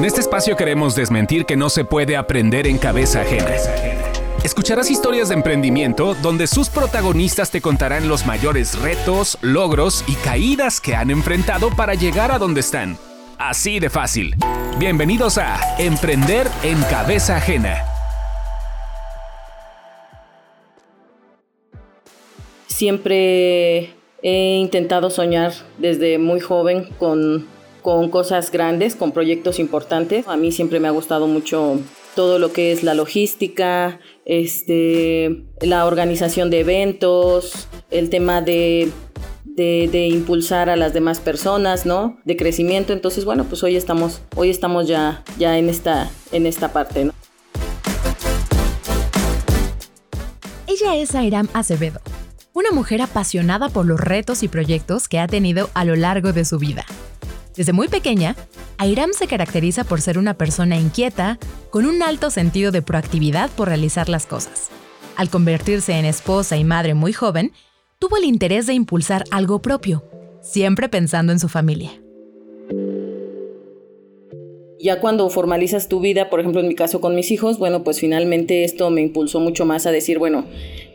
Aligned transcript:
En 0.00 0.06
este 0.06 0.22
espacio 0.22 0.56
queremos 0.56 0.94
desmentir 0.94 1.44
que 1.44 1.58
no 1.58 1.68
se 1.68 1.84
puede 1.84 2.16
aprender 2.16 2.66
en 2.66 2.78
cabeza 2.78 3.20
ajena. 3.20 3.50
Escucharás 4.42 4.90
historias 4.90 5.28
de 5.28 5.34
emprendimiento 5.34 6.14
donde 6.22 6.46
sus 6.46 6.70
protagonistas 6.70 7.50
te 7.50 7.60
contarán 7.60 8.08
los 8.08 8.24
mayores 8.24 8.80
retos, 8.80 9.36
logros 9.42 10.02
y 10.08 10.14
caídas 10.14 10.80
que 10.80 10.94
han 10.94 11.10
enfrentado 11.10 11.68
para 11.76 11.92
llegar 11.92 12.32
a 12.32 12.38
donde 12.38 12.60
están. 12.60 12.96
Así 13.36 13.78
de 13.78 13.90
fácil. 13.90 14.34
Bienvenidos 14.78 15.36
a 15.36 15.60
Emprender 15.78 16.46
en 16.62 16.80
cabeza 16.84 17.36
ajena. 17.36 17.84
Siempre 22.68 23.96
he 24.22 24.56
intentado 24.62 25.10
soñar 25.10 25.52
desde 25.76 26.16
muy 26.16 26.40
joven 26.40 26.88
con 26.98 27.59
con 27.80 28.10
cosas 28.10 28.50
grandes, 28.50 28.96
con 28.96 29.12
proyectos 29.12 29.58
importantes. 29.58 30.26
A 30.28 30.36
mí 30.36 30.52
siempre 30.52 30.80
me 30.80 30.88
ha 30.88 30.92
gustado 30.92 31.26
mucho 31.26 31.78
todo 32.14 32.38
lo 32.38 32.52
que 32.52 32.72
es 32.72 32.82
la 32.82 32.94
logística, 32.94 34.00
este, 34.24 35.44
la 35.60 35.86
organización 35.86 36.50
de 36.50 36.60
eventos, 36.60 37.68
el 37.90 38.10
tema 38.10 38.42
de, 38.42 38.90
de, 39.56 40.08
impulsar 40.08 40.70
a 40.70 40.76
las 40.76 40.92
demás 40.92 41.20
personas, 41.20 41.86
¿no? 41.86 42.18
De 42.24 42.36
crecimiento. 42.36 42.92
Entonces, 42.92 43.24
bueno, 43.24 43.44
pues 43.44 43.62
hoy 43.62 43.76
estamos, 43.76 44.22
hoy 44.36 44.50
estamos 44.50 44.88
ya, 44.88 45.22
ya 45.38 45.58
en, 45.58 45.68
esta, 45.68 46.10
en 46.32 46.46
esta 46.46 46.72
parte. 46.72 47.10
Ella 50.66 50.96
es 50.96 51.14
Airam 51.14 51.48
Acevedo, 51.52 52.00
una 52.54 52.70
mujer 52.70 53.02
apasionada 53.02 53.68
por 53.68 53.86
los 53.86 54.00
retos 54.00 54.42
y 54.42 54.48
proyectos 54.48 55.08
que 55.08 55.18
ha 55.18 55.26
tenido 55.26 55.68
a 55.74 55.84
lo 55.84 55.96
largo 55.96 56.32
de 56.32 56.44
su 56.44 56.58
vida. 56.58 56.86
Desde 57.56 57.72
muy 57.72 57.88
pequeña, 57.88 58.36
Airam 58.78 59.10
se 59.12 59.26
caracteriza 59.26 59.84
por 59.84 60.00
ser 60.00 60.18
una 60.18 60.34
persona 60.34 60.78
inquieta, 60.78 61.38
con 61.70 61.84
un 61.84 62.02
alto 62.02 62.30
sentido 62.30 62.70
de 62.70 62.82
proactividad 62.82 63.50
por 63.50 63.68
realizar 63.68 64.08
las 64.08 64.26
cosas. 64.26 64.70
Al 65.16 65.30
convertirse 65.30 65.92
en 65.92 66.04
esposa 66.04 66.56
y 66.56 66.64
madre 66.64 66.94
muy 66.94 67.12
joven, 67.12 67.52
tuvo 67.98 68.16
el 68.16 68.24
interés 68.24 68.66
de 68.66 68.74
impulsar 68.74 69.24
algo 69.30 69.60
propio, 69.60 70.04
siempre 70.40 70.88
pensando 70.88 71.32
en 71.32 71.40
su 71.40 71.48
familia. 71.48 71.90
Ya 74.78 75.00
cuando 75.00 75.28
formalizas 75.28 75.88
tu 75.88 76.00
vida, 76.00 76.30
por 76.30 76.40
ejemplo 76.40 76.62
en 76.62 76.68
mi 76.68 76.74
caso 76.74 77.02
con 77.02 77.14
mis 77.14 77.30
hijos, 77.30 77.58
bueno, 77.58 77.84
pues 77.84 78.00
finalmente 78.00 78.64
esto 78.64 78.88
me 78.88 79.02
impulsó 79.02 79.40
mucho 79.40 79.66
más 79.66 79.84
a 79.86 79.90
decir, 79.90 80.18
bueno, 80.18 80.46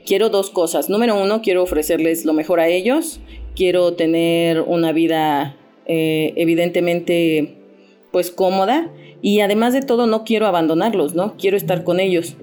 quiero 0.07 0.29
dos 0.29 0.49
cosas. 0.49 0.89
Número 0.89 1.21
uno, 1.21 1.43
quiero 1.43 1.61
ofrecerles 1.61 2.25
lo 2.25 2.33
mejor 2.33 2.59
a 2.59 2.67
ellos, 2.67 3.19
quiero 3.55 3.93
tener 3.93 4.61
una 4.61 4.91
vida 4.91 5.55
eh, 5.85 6.33
evidentemente 6.35 7.55
pues 8.11 8.31
cómoda 8.31 8.89
y 9.21 9.41
además 9.41 9.73
de 9.73 9.81
todo 9.81 10.07
no 10.07 10.23
quiero 10.23 10.47
abandonarlos, 10.47 11.15
¿no? 11.15 11.35
Quiero 11.37 11.57
estar 11.57 11.83
con 11.83 11.99
ellos. 11.99 12.35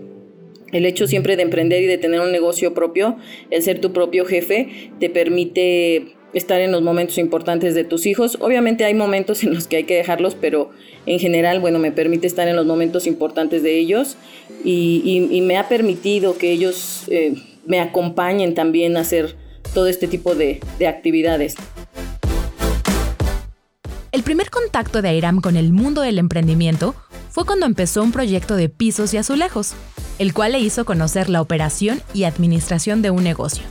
El 0.73 0.87
hecho 0.87 1.07
siempre 1.07 1.37
de 1.37 1.43
emprender 1.43 1.83
y 1.83 1.87
de 1.87 1.99
tener 1.99 2.21
un 2.21 2.33
negocio 2.33 2.75
propio, 2.75 3.17
el 3.51 3.63
ser 3.63 3.81
tu 3.81 3.93
propio 3.93 4.25
jefe, 4.25 4.91
te 4.99 5.11
permite 5.11 6.15
estar 6.35 6.61
en 6.61 6.73
los 6.73 6.83
momentos 6.83 7.19
importantes 7.19 7.75
de 7.75 7.85
tus 7.85 8.07
hijos. 8.07 8.39
Obviamente 8.41 8.85
hay 8.85 8.95
momentos 8.95 9.45
en 9.45 9.55
los 9.55 9.67
que 9.67 9.77
hay 9.77 9.85
que 9.85 9.95
dejarlos, 9.95 10.35
pero 10.35 10.71
en 11.07 11.19
general, 11.19 11.61
bueno, 11.61 11.79
me 11.79 11.93
permite 11.93 12.27
estar 12.27 12.49
en 12.49 12.57
los 12.57 12.67
momentos 12.67 13.07
importantes 13.07 13.63
de 13.63 13.79
ellos 13.79 14.17
y, 14.65 15.41
me 15.43 15.57
ha 15.57 15.69
permitido 15.69 16.39
que 16.39 16.53
ellos 16.53 17.05
eh, 17.09 17.35
me 17.67 17.81
acompañen 17.81 18.55
también 18.55 18.97
a 18.97 19.01
hacer 19.01 19.37
todo 19.75 19.89
este 19.89 20.07
tipo 20.07 20.35
de 20.35 20.61
actividades. 20.87 21.57
El 24.13 24.23
primer 24.23 24.51
contacto 24.51 25.01
de 25.01 25.09
Airam 25.09 25.41
con 25.41 25.57
el 25.57 25.73
mundo 25.73 26.03
del 26.03 26.19
emprendimiento 26.19 26.95
fue 27.31 27.47
cuando 27.47 27.65
empezó 27.65 28.03
un 28.03 28.13
proyecto 28.13 28.57
de 28.57 28.69
pisos 28.69 29.15
y 29.15 29.17
azulejos, 29.17 29.73
el 30.19 30.35
cual 30.35 30.53
le 30.53 30.61
hizo 30.61 30.85
conocer 30.85 31.31
la 31.31 31.41
operación 31.41 32.03
y 32.13 32.25
administración 32.25 33.01
de 33.01 33.11
un 33.11 33.25
negocio. 33.25 33.65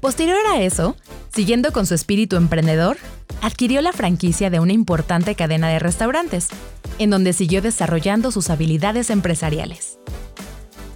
Posterior 0.00 0.40
a 0.52 0.60
eso, 0.60 0.96
siguiendo 1.32 1.70
con 1.70 1.86
su 1.86 1.94
espíritu 1.94 2.34
emprendedor, 2.34 2.98
adquirió 3.42 3.80
la 3.80 3.92
franquicia 3.92 4.50
de 4.50 4.58
una 4.58 4.72
importante 4.72 5.36
cadena 5.36 5.68
de 5.68 5.78
restaurantes, 5.78 6.48
en 6.98 7.10
donde 7.10 7.32
siguió 7.32 7.62
desarrollando 7.62 8.32
sus 8.32 8.50
habilidades 8.50 9.08
empresariales. 9.08 10.00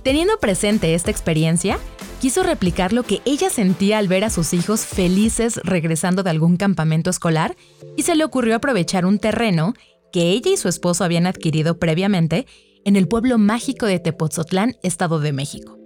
Teniendo 0.03 0.37
presente 0.41 0.95
esta 0.95 1.13
experiencia, 1.13 1.79
quiso 2.25 2.43
replicar 2.43 2.95
lo 2.95 3.03
que 3.03 3.21
ella 3.27 3.51
sentía 3.51 3.99
al 3.99 4.09
ver 4.09 4.25
a 4.25 4.31
sus 4.31 4.55
hijos 4.55 4.87
felices 4.87 5.61
regresando 5.63 6.23
de 6.23 6.31
algún 6.31 6.57
campamento 6.57 7.11
escolar 7.11 7.55
y 7.99 8.05
se 8.05 8.15
le 8.15 8.25
ocurrió 8.25 8.57
aprovechar 8.57 9.05
un 9.05 9.19
terreno 9.19 9.75
que 10.11 10.31
ella 10.31 10.51
y 10.51 10.57
su 10.57 10.69
esposo 10.69 11.05
habían 11.05 11.27
adquirido 11.27 11.79
previamente 11.79 12.47
en 12.87 12.97
el 12.97 13.09
pueblo 13.09 13.37
mágico 13.37 13.85
de 13.85 13.99
Tepoztlán, 13.99 14.77
Estado 14.83 15.21
de 15.21 15.35
México. 15.35 15.79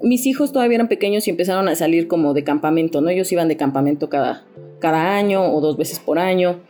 Mis 0.00 0.26
hijos 0.26 0.52
todavía 0.52 0.76
eran 0.76 0.86
pequeños 0.86 1.26
y 1.26 1.30
empezaron 1.30 1.66
a 1.68 1.74
salir 1.74 2.06
como 2.06 2.34
de 2.34 2.44
campamento, 2.44 3.00
¿no? 3.00 3.08
Ellos 3.08 3.32
iban 3.32 3.48
de 3.48 3.56
campamento 3.56 4.08
cada, 4.08 4.44
cada 4.78 5.16
año 5.16 5.52
o 5.52 5.60
dos 5.60 5.76
veces 5.76 5.98
por 5.98 6.20
año. 6.20 6.60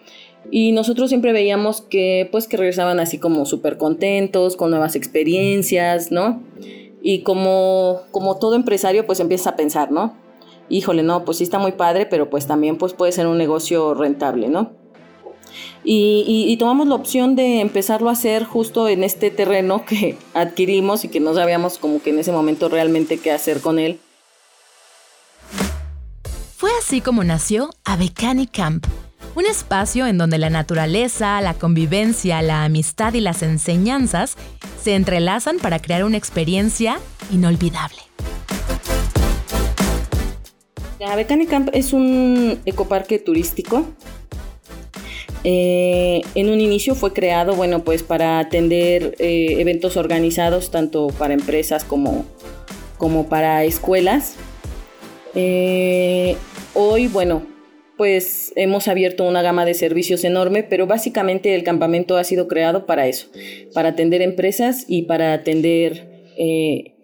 Y 0.51 0.73
nosotros 0.73 1.11
siempre 1.11 1.33
veíamos 1.33 1.81
que 1.81 2.29
pues 2.33 2.49
que 2.49 2.57
regresaban 2.57 3.01
así 3.01 3.19
como 3.19 3.47
súper 3.47 3.79
contentos, 3.79 4.57
con 4.57 4.71
nuevas 4.71 4.97
experiencias, 4.97 6.11
¿no? 6.11 6.43
Y 7.03 7.23
como, 7.23 8.03
como 8.11 8.39
todo 8.39 8.55
empresario 8.55 9.07
pues 9.07 9.21
empiezas 9.21 9.49
a 9.49 9.57
pensar, 9.57 9.93
¿no? 9.93 10.15
Híjole, 10.69 11.03
no, 11.03 11.25
pues 11.25 11.39
sí 11.39 11.45
está 11.45 11.59
muy 11.59 11.73
padre, 11.73 12.07
pero 12.07 12.31
pues 12.31 12.47
también 12.47 12.79
pues 12.79 12.95
puede 12.95 13.13
ser 13.13 13.27
un 13.27 13.39
negocio 13.39 13.95
rentable, 13.95 14.49
¿no? 14.49 14.73
Y, 15.83 16.47
y, 16.47 16.57
tomamos 16.59 16.87
la 16.89 16.95
opción 16.95 17.37
de 17.37 17.61
empezarlo 17.61 18.11
a 18.11 18.13
hacer 18.13 18.45
justo 18.45 18.87
en 18.89 19.03
este 19.03 19.31
terreno 19.31 19.85
que 19.87 20.17
adquirimos 20.35 21.05
y 21.05 21.09
que 21.09 21.21
no 21.21 21.35
sabíamos 21.35 21.79
como 21.79 22.03
que 22.03 22.11
en 22.11 22.19
ese 22.19 22.33
momento 22.33 22.69
realmente 22.69 23.19
qué 23.19 23.33
hacer 23.33 23.61
con 23.61 23.79
él. 23.79 23.99
Fue 26.57 26.71
así 26.79 27.01
como 27.01 27.25
nació 27.25 27.71
Abecani 27.85 28.47
Camp, 28.47 28.87
un 29.35 29.47
espacio 29.47 30.07
en 30.07 30.19
donde 30.19 30.39
la 30.39 30.51
naturaleza, 30.51 31.41
la 31.41 31.55
convivencia, 31.55 32.43
la 32.43 32.65
amistad 32.65 33.15
y 33.15 33.21
las 33.21 33.43
enseñanzas 33.43 34.37
se 34.83 34.95
entrelazan 34.95 35.59
para 35.59 35.81
crear 35.81 36.05
una 36.05 36.17
experiencia 36.17 36.99
inolvidable. 37.31 37.99
La 40.99 41.17
Bethany 41.17 41.47
Camp 41.47 41.71
es 41.73 41.93
un 41.93 42.61
ecoparque 42.67 43.19
turístico. 43.19 43.87
Eh, 45.45 46.21
en 46.35 46.51
un 46.51 46.61
inicio 46.61 46.95
fue 46.95 47.15
creado, 47.15 47.55
bueno, 47.55 47.83
pues 47.85 48.03
para 48.03 48.39
atender 48.39 49.15
eh, 49.19 49.57
eventos 49.59 49.97
organizados 49.97 50.71
tanto 50.71 51.07
para 51.09 51.33
empresas 51.33 51.85
como, 51.85 52.27
como 52.99 53.29
para 53.29 53.65
escuelas. 53.65 54.35
Eh, 55.35 56.37
hoy, 56.75 57.07
bueno, 57.07 57.43
pues 58.01 58.55
hemos 58.57 58.89
abierto 58.89 59.25
una 59.25 59.43
gama 59.43 59.67
de 59.67 59.75
servicios 59.75 60.25
enorme, 60.25 60.63
pero 60.63 60.87
básicamente 60.87 61.55
el 61.55 61.65
campamento 61.65 62.17
ha 62.17 62.25
sido 62.25 62.49
creado 62.49 62.87
para 62.87 63.07
eso, 63.07 63.27
para 63.75 63.91
atender 63.91 64.23
empresas 64.23 64.87
y 64.89 65.03
para 65.03 65.35
atender 65.35 66.09
eh, 66.39 66.95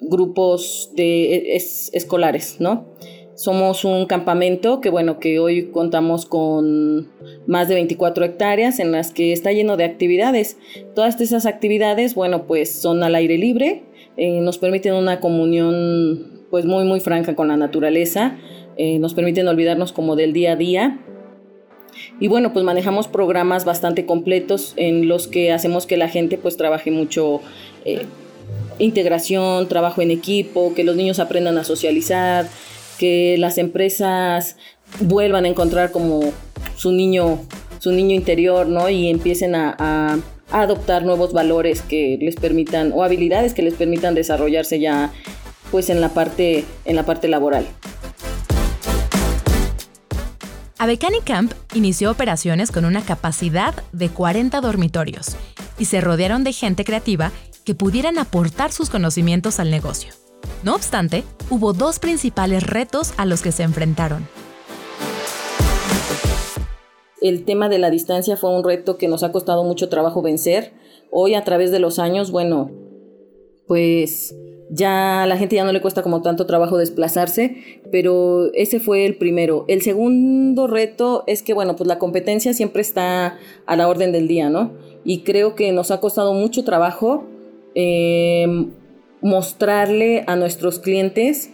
grupos 0.00 0.92
de 0.96 1.56
escolares, 1.92 2.56
¿no? 2.58 2.86
Somos 3.34 3.84
un 3.84 4.06
campamento 4.06 4.80
que, 4.80 4.88
bueno, 4.88 5.18
que 5.18 5.38
hoy 5.38 5.66
contamos 5.66 6.24
con 6.24 7.10
más 7.46 7.68
de 7.68 7.74
24 7.74 8.24
hectáreas 8.24 8.80
en 8.80 8.92
las 8.92 9.12
que 9.12 9.34
está 9.34 9.52
lleno 9.52 9.76
de 9.76 9.84
actividades. 9.84 10.56
Todas 10.94 11.20
esas 11.20 11.44
actividades, 11.44 12.14
bueno, 12.14 12.46
pues 12.46 12.72
son 12.72 13.02
al 13.02 13.14
aire 13.14 13.36
libre, 13.36 13.82
eh, 14.16 14.40
nos 14.40 14.56
permiten 14.56 14.94
una 14.94 15.20
comunión, 15.20 16.46
pues 16.50 16.64
muy, 16.64 16.84
muy 16.84 17.00
franca 17.00 17.36
con 17.36 17.48
la 17.48 17.58
naturaleza, 17.58 18.38
eh, 18.76 18.98
nos 18.98 19.14
permiten 19.14 19.48
olvidarnos 19.48 19.92
como 19.92 20.16
del 20.16 20.32
día 20.32 20.52
a 20.52 20.56
día. 20.56 20.98
Y 22.20 22.28
bueno, 22.28 22.52
pues 22.52 22.64
manejamos 22.64 23.08
programas 23.08 23.64
bastante 23.64 24.06
completos 24.06 24.72
en 24.76 25.08
los 25.08 25.28
que 25.28 25.52
hacemos 25.52 25.86
que 25.86 25.96
la 25.96 26.08
gente 26.08 26.38
pues 26.38 26.56
trabaje 26.56 26.90
mucho 26.90 27.40
eh, 27.84 28.06
integración, 28.78 29.68
trabajo 29.68 30.02
en 30.02 30.10
equipo, 30.10 30.74
que 30.74 30.84
los 30.84 30.96
niños 30.96 31.18
aprendan 31.18 31.58
a 31.58 31.64
socializar, 31.64 32.48
que 32.98 33.36
las 33.38 33.58
empresas 33.58 34.56
vuelvan 35.00 35.44
a 35.44 35.48
encontrar 35.48 35.90
como 35.92 36.32
su 36.76 36.92
niño, 36.92 37.40
su 37.78 37.92
niño 37.92 38.14
interior, 38.14 38.66
¿no? 38.66 38.88
Y 38.88 39.08
empiecen 39.08 39.54
a, 39.54 39.76
a 39.78 40.18
adoptar 40.52 41.04
nuevos 41.04 41.32
valores 41.32 41.82
que 41.82 42.18
les 42.20 42.36
permitan 42.36 42.92
o 42.94 43.02
habilidades 43.02 43.54
que 43.54 43.62
les 43.62 43.74
permitan 43.74 44.14
desarrollarse 44.14 44.78
ya 44.78 45.12
pues 45.70 45.88
en 45.88 46.00
la 46.00 46.10
parte 46.10 46.64
en 46.84 46.96
la 46.96 47.04
parte 47.04 47.26
laboral. 47.28 47.66
Abecani 50.82 51.20
Camp 51.20 51.52
inició 51.74 52.10
operaciones 52.10 52.72
con 52.72 52.84
una 52.84 53.02
capacidad 53.02 53.72
de 53.92 54.08
40 54.08 54.60
dormitorios 54.60 55.36
y 55.78 55.84
se 55.84 56.00
rodearon 56.00 56.42
de 56.42 56.52
gente 56.52 56.84
creativa 56.84 57.30
que 57.64 57.76
pudieran 57.76 58.18
aportar 58.18 58.72
sus 58.72 58.90
conocimientos 58.90 59.60
al 59.60 59.70
negocio. 59.70 60.12
No 60.64 60.74
obstante, 60.74 61.22
hubo 61.50 61.72
dos 61.72 62.00
principales 62.00 62.64
retos 62.64 63.14
a 63.16 63.26
los 63.26 63.42
que 63.42 63.52
se 63.52 63.62
enfrentaron. 63.62 64.26
el 67.20 67.44
tema 67.44 67.68
de 67.68 67.78
la 67.78 67.88
distancia 67.88 68.36
fue 68.36 68.50
un 68.50 68.64
reto 68.64 68.98
que 68.98 69.06
nos 69.06 69.22
ha 69.22 69.30
costado 69.30 69.62
mucho 69.62 69.88
trabajo 69.88 70.20
vencer. 70.20 70.72
Hoy 71.12 71.36
a 71.36 71.44
través 71.44 71.70
de 71.70 71.78
los 71.78 72.00
años, 72.00 72.32
bueno, 72.32 72.72
pues 73.68 74.34
ya 74.74 75.26
la 75.28 75.36
gente 75.36 75.56
ya 75.56 75.64
no 75.64 75.72
le 75.72 75.82
cuesta 75.82 76.02
como 76.02 76.22
tanto 76.22 76.46
trabajo 76.46 76.78
desplazarse, 76.78 77.80
pero 77.90 78.50
ese 78.54 78.80
fue 78.80 79.04
el 79.04 79.16
primero. 79.16 79.66
El 79.68 79.82
segundo 79.82 80.66
reto 80.66 81.24
es 81.26 81.42
que, 81.42 81.52
bueno, 81.52 81.76
pues 81.76 81.86
la 81.86 81.98
competencia 81.98 82.54
siempre 82.54 82.80
está 82.80 83.38
a 83.66 83.76
la 83.76 83.86
orden 83.86 84.12
del 84.12 84.28
día, 84.28 84.48
¿no? 84.48 84.72
Y 85.04 85.24
creo 85.24 85.54
que 85.56 85.72
nos 85.72 85.90
ha 85.90 86.00
costado 86.00 86.32
mucho 86.32 86.64
trabajo 86.64 87.24
eh, 87.74 88.46
mostrarle 89.20 90.24
a 90.26 90.36
nuestros 90.36 90.78
clientes 90.78 91.50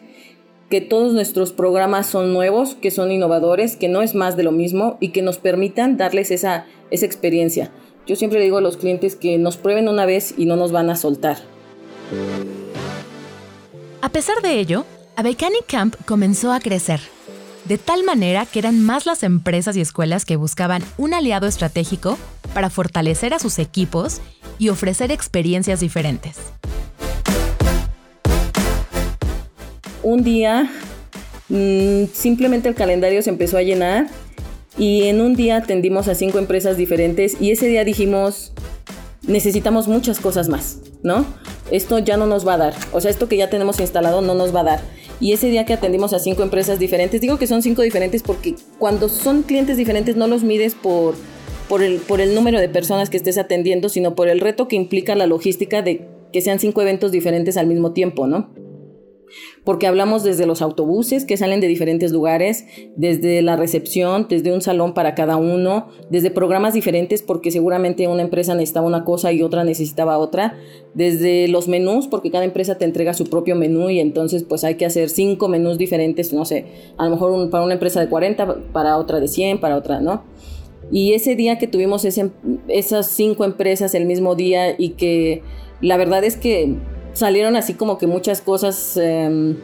que 0.70 0.80
todos 0.80 1.12
nuestros 1.12 1.52
programas 1.52 2.06
son 2.06 2.32
nuevos, 2.32 2.76
que 2.76 2.92
son 2.92 3.10
innovadores, 3.10 3.74
que 3.74 3.88
no 3.88 4.00
es 4.00 4.14
más 4.14 4.36
de 4.36 4.44
lo 4.44 4.52
mismo 4.52 4.96
y 5.00 5.08
que 5.08 5.22
nos 5.22 5.38
permitan 5.38 5.96
darles 5.96 6.30
esa, 6.30 6.66
esa 6.92 7.06
experiencia. 7.06 7.72
Yo 8.06 8.14
siempre 8.14 8.40
digo 8.40 8.58
a 8.58 8.62
los 8.62 8.76
clientes 8.76 9.16
que 9.16 9.38
nos 9.38 9.56
prueben 9.56 9.88
una 9.88 10.06
vez 10.06 10.34
y 10.38 10.46
no 10.46 10.54
nos 10.54 10.70
van 10.70 10.88
a 10.88 10.94
soltar. 10.94 11.38
A 14.00 14.10
pesar 14.10 14.40
de 14.42 14.60
ello, 14.60 14.84
Abekani 15.16 15.58
Camp 15.66 15.96
comenzó 16.06 16.52
a 16.52 16.60
crecer, 16.60 17.00
de 17.64 17.78
tal 17.78 18.04
manera 18.04 18.46
que 18.46 18.60
eran 18.60 18.80
más 18.80 19.06
las 19.06 19.24
empresas 19.24 19.76
y 19.76 19.80
escuelas 19.80 20.24
que 20.24 20.36
buscaban 20.36 20.84
un 20.98 21.14
aliado 21.14 21.48
estratégico 21.48 22.16
para 22.54 22.70
fortalecer 22.70 23.34
a 23.34 23.40
sus 23.40 23.58
equipos 23.58 24.20
y 24.56 24.68
ofrecer 24.68 25.10
experiencias 25.10 25.80
diferentes. 25.80 26.36
Un 30.04 30.22
día 30.22 30.70
mm, 31.48 32.04
simplemente 32.12 32.68
el 32.68 32.76
calendario 32.76 33.20
se 33.22 33.30
empezó 33.30 33.56
a 33.56 33.62
llenar 33.62 34.06
y 34.78 35.08
en 35.08 35.20
un 35.20 35.34
día 35.34 35.56
atendimos 35.56 36.06
a 36.06 36.14
cinco 36.14 36.38
empresas 36.38 36.76
diferentes 36.76 37.36
y 37.40 37.50
ese 37.50 37.66
día 37.66 37.82
dijimos, 37.82 38.52
necesitamos 39.28 39.86
muchas 39.86 40.18
cosas 40.18 40.48
más, 40.48 40.80
¿no? 41.02 41.24
esto 41.70 41.98
ya 41.98 42.16
no 42.16 42.26
nos 42.26 42.46
va 42.46 42.54
a 42.54 42.58
dar. 42.58 42.74
O 42.92 43.00
sea, 43.00 43.10
esto 43.10 43.28
que 43.28 43.36
ya 43.36 43.50
tenemos 43.50 43.80
instalado 43.80 44.20
no 44.20 44.34
nos 44.34 44.54
va 44.54 44.60
a 44.60 44.64
dar. 44.64 44.80
Y 45.20 45.32
ese 45.32 45.48
día 45.48 45.64
que 45.64 45.72
atendimos 45.72 46.12
a 46.12 46.18
cinco 46.18 46.42
empresas 46.42 46.78
diferentes, 46.78 47.20
digo 47.20 47.38
que 47.38 47.46
son 47.46 47.62
cinco 47.62 47.82
diferentes 47.82 48.22
porque 48.22 48.54
cuando 48.78 49.08
son 49.08 49.42
clientes 49.42 49.76
diferentes 49.76 50.16
no 50.16 50.26
los 50.26 50.44
mides 50.44 50.74
por, 50.74 51.14
por, 51.68 51.82
el, 51.82 51.98
por 51.98 52.20
el 52.20 52.34
número 52.34 52.60
de 52.60 52.68
personas 52.68 53.10
que 53.10 53.16
estés 53.16 53.38
atendiendo, 53.38 53.88
sino 53.88 54.14
por 54.14 54.28
el 54.28 54.40
reto 54.40 54.68
que 54.68 54.76
implica 54.76 55.14
la 55.14 55.26
logística 55.26 55.82
de 55.82 56.08
que 56.32 56.40
sean 56.40 56.58
cinco 56.58 56.82
eventos 56.82 57.10
diferentes 57.10 57.56
al 57.56 57.66
mismo 57.66 57.92
tiempo, 57.92 58.26
¿no? 58.26 58.50
Porque 59.64 59.86
hablamos 59.86 60.22
desde 60.22 60.46
los 60.46 60.62
autobuses 60.62 61.24
que 61.24 61.36
salen 61.36 61.60
de 61.60 61.68
diferentes 61.68 62.12
lugares, 62.12 62.64
desde 62.96 63.42
la 63.42 63.56
recepción, 63.56 64.26
desde 64.28 64.52
un 64.52 64.60
salón 64.60 64.94
para 64.94 65.14
cada 65.14 65.36
uno, 65.36 65.88
desde 66.10 66.30
programas 66.30 66.74
diferentes 66.74 67.22
porque 67.22 67.50
seguramente 67.50 68.08
una 68.08 68.22
empresa 68.22 68.54
necesitaba 68.54 68.86
una 68.86 69.04
cosa 69.04 69.32
y 69.32 69.42
otra 69.42 69.64
necesitaba 69.64 70.18
otra, 70.18 70.56
desde 70.94 71.48
los 71.48 71.68
menús 71.68 72.08
porque 72.08 72.30
cada 72.30 72.44
empresa 72.44 72.78
te 72.78 72.84
entrega 72.84 73.14
su 73.14 73.24
propio 73.26 73.56
menú 73.56 73.90
y 73.90 74.00
entonces 74.00 74.44
pues 74.44 74.64
hay 74.64 74.76
que 74.76 74.86
hacer 74.86 75.08
cinco 75.10 75.48
menús 75.48 75.78
diferentes, 75.78 76.32
no 76.32 76.44
sé, 76.44 76.66
a 76.96 77.04
lo 77.04 77.10
mejor 77.10 77.50
para 77.50 77.64
una 77.64 77.74
empresa 77.74 78.00
de 78.00 78.08
40, 78.08 78.72
para 78.72 78.96
otra 78.96 79.20
de 79.20 79.28
100, 79.28 79.60
para 79.60 79.76
otra, 79.76 80.00
¿no? 80.00 80.22
Y 80.90 81.12
ese 81.12 81.36
día 81.36 81.58
que 81.58 81.66
tuvimos 81.66 82.04
esas 82.04 83.06
cinco 83.10 83.44
empresas 83.44 83.94
el 83.94 84.06
mismo 84.06 84.34
día 84.34 84.74
y 84.78 84.90
que 84.90 85.42
la 85.80 85.96
verdad 85.96 86.24
es 86.24 86.36
que 86.36 86.76
salieron 87.14 87.56
así 87.56 87.74
como 87.74 87.98
que 87.98 88.06
muchas 88.06 88.40
cosas 88.40 88.96
em, 88.96 89.56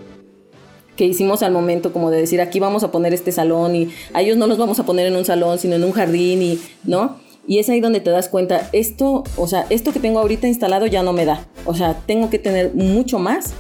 que 0.97 1.05
hicimos 1.05 1.43
al 1.43 1.53
momento, 1.53 1.93
como 1.93 2.11
de 2.11 2.19
decir, 2.19 2.41
aquí 2.41 2.61
vamos 2.61 2.85
a 2.85 2.91
poner 2.91 3.15
este 3.15 3.33
salón 3.33 3.75
y 3.75 3.89
a 4.13 4.23
ellos 4.23 4.37
no 4.37 4.47
los 4.47 4.59
vamos 4.59 4.79
a 4.79 4.85
poner 4.85 5.07
en 5.07 5.17
un 5.17 5.25
salón, 5.25 5.59
sino 5.59 5.77
en 5.77 5.85
un 5.85 5.93
jardín 5.93 6.43
y, 6.43 6.59
¿no? 6.85 7.17
Y 7.47 7.59
es 7.59 7.69
ahí 7.69 7.81
donde 7.81 8.01
te 8.01 8.11
das 8.11 8.29
cuenta, 8.29 8.69
esto, 8.73 9.25
o 9.37 9.47
sea, 9.47 9.67
esto 9.69 9.93
que 9.93 10.01
tengo 10.01 10.19
ahorita 10.19 10.49
instalado 10.49 10.87
ya 10.87 11.03
no 11.03 11.13
me 11.13 11.27
da. 11.27 11.47
O 11.67 11.75
sea, 11.75 11.95
tengo 12.07 12.31
que 12.31 12.39
tener 12.39 12.75
mucho 12.75 13.19
más 13.19 13.53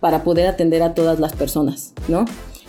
para 0.00 0.24
poder 0.24 0.46
atender 0.46 0.82
a 0.82 0.94
todas 0.94 1.20
las 1.20 1.34
personas, 1.34 1.92
¿no? 2.08 2.24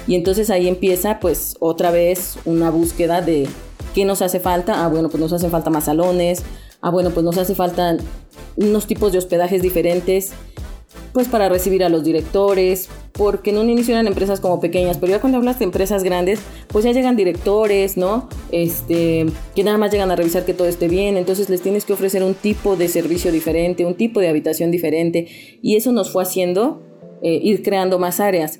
Y 0.08 0.16
entonces 0.16 0.50
ahí 0.50 0.68
empieza 0.68 1.20
pues 1.20 1.56
otra 1.60 1.92
vez 1.92 2.38
una 2.46 2.70
búsqueda 2.70 3.22
de 3.22 3.48
qué 3.94 4.06
nos 4.06 4.22
hace 4.22 4.40
falta. 4.40 4.84
Ah, 4.84 4.88
bueno, 4.88 5.10
pues 5.10 5.22
nos 5.22 5.34
hacen 5.34 5.52
falta 5.52 5.70
más 5.70 5.86
salones. 5.86 6.44
Ah, 6.82 6.92
bueno, 6.92 7.12
pues 7.12 7.24
nos 7.24 7.38
hace 7.38 7.56
falta 7.56 7.98
unos 8.56 8.88
tipos 8.88 9.12
de 9.12 9.18
hospedajes 9.18 9.62
diferentes 9.62 10.34
pues 11.14 11.28
para 11.28 11.50
recibir 11.50 11.84
a 11.84 11.90
los 11.90 12.04
directores, 12.04 12.88
porque 13.14 13.50
en 13.50 13.58
un 13.58 13.70
inicio 13.70 13.94
eran 13.94 14.08
empresas 14.08 14.40
como 14.40 14.60
pequeñas, 14.60 14.98
pero 14.98 15.12
ya 15.12 15.20
cuando 15.20 15.38
hablas 15.38 15.60
de 15.60 15.66
empresas 15.66 16.04
grandes, 16.04 16.40
pues 16.68 16.86
ya 16.86 16.92
llegan 16.92 17.16
directores, 17.16 17.98
¿no? 17.98 18.30
Este, 18.52 19.26
que 19.56 19.64
nada 19.64 19.78
más 19.78 19.92
llegan 19.92 20.12
a 20.12 20.16
revisar 20.16 20.46
que 20.46 20.54
todo 20.54 20.68
esté 20.68 20.88
bien, 20.88 21.18
entonces 21.18 21.50
les 21.50 21.62
tienes 21.62 21.86
que 21.86 21.94
ofrecer 21.94 22.24
un 22.24 22.36
tipo 22.36 22.76
de 22.76 22.88
servicio 22.88 23.32
diferente, 23.32 23.86
un 23.86 23.96
tipo 23.96 24.20
de 24.20 24.30
habitación 24.30 24.72
diferente, 24.72 25.28
y 25.62 25.76
eso 25.76 25.92
nos 25.92 26.12
fue 26.12 26.24
haciendo 26.24 26.82
eh, 27.22 27.40
ir 27.42 27.64
creando 27.64 27.98
más 27.98 28.20
áreas. 28.20 28.60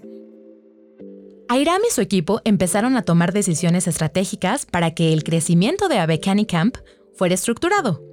Airam 1.48 1.82
y 1.88 1.92
su 1.92 2.02
equipo 2.02 2.42
empezaron 2.44 2.96
a 2.96 3.02
tomar 3.02 3.34
decisiones 3.34 3.88
estratégicas 3.88 4.66
para 4.66 4.92
que 4.92 5.14
el 5.14 5.24
crecimiento 5.24 5.88
de 5.88 5.98
Abekani 5.98 6.46
Camp 6.46 6.78
fuera 7.16 7.34
estructurado. 7.34 8.09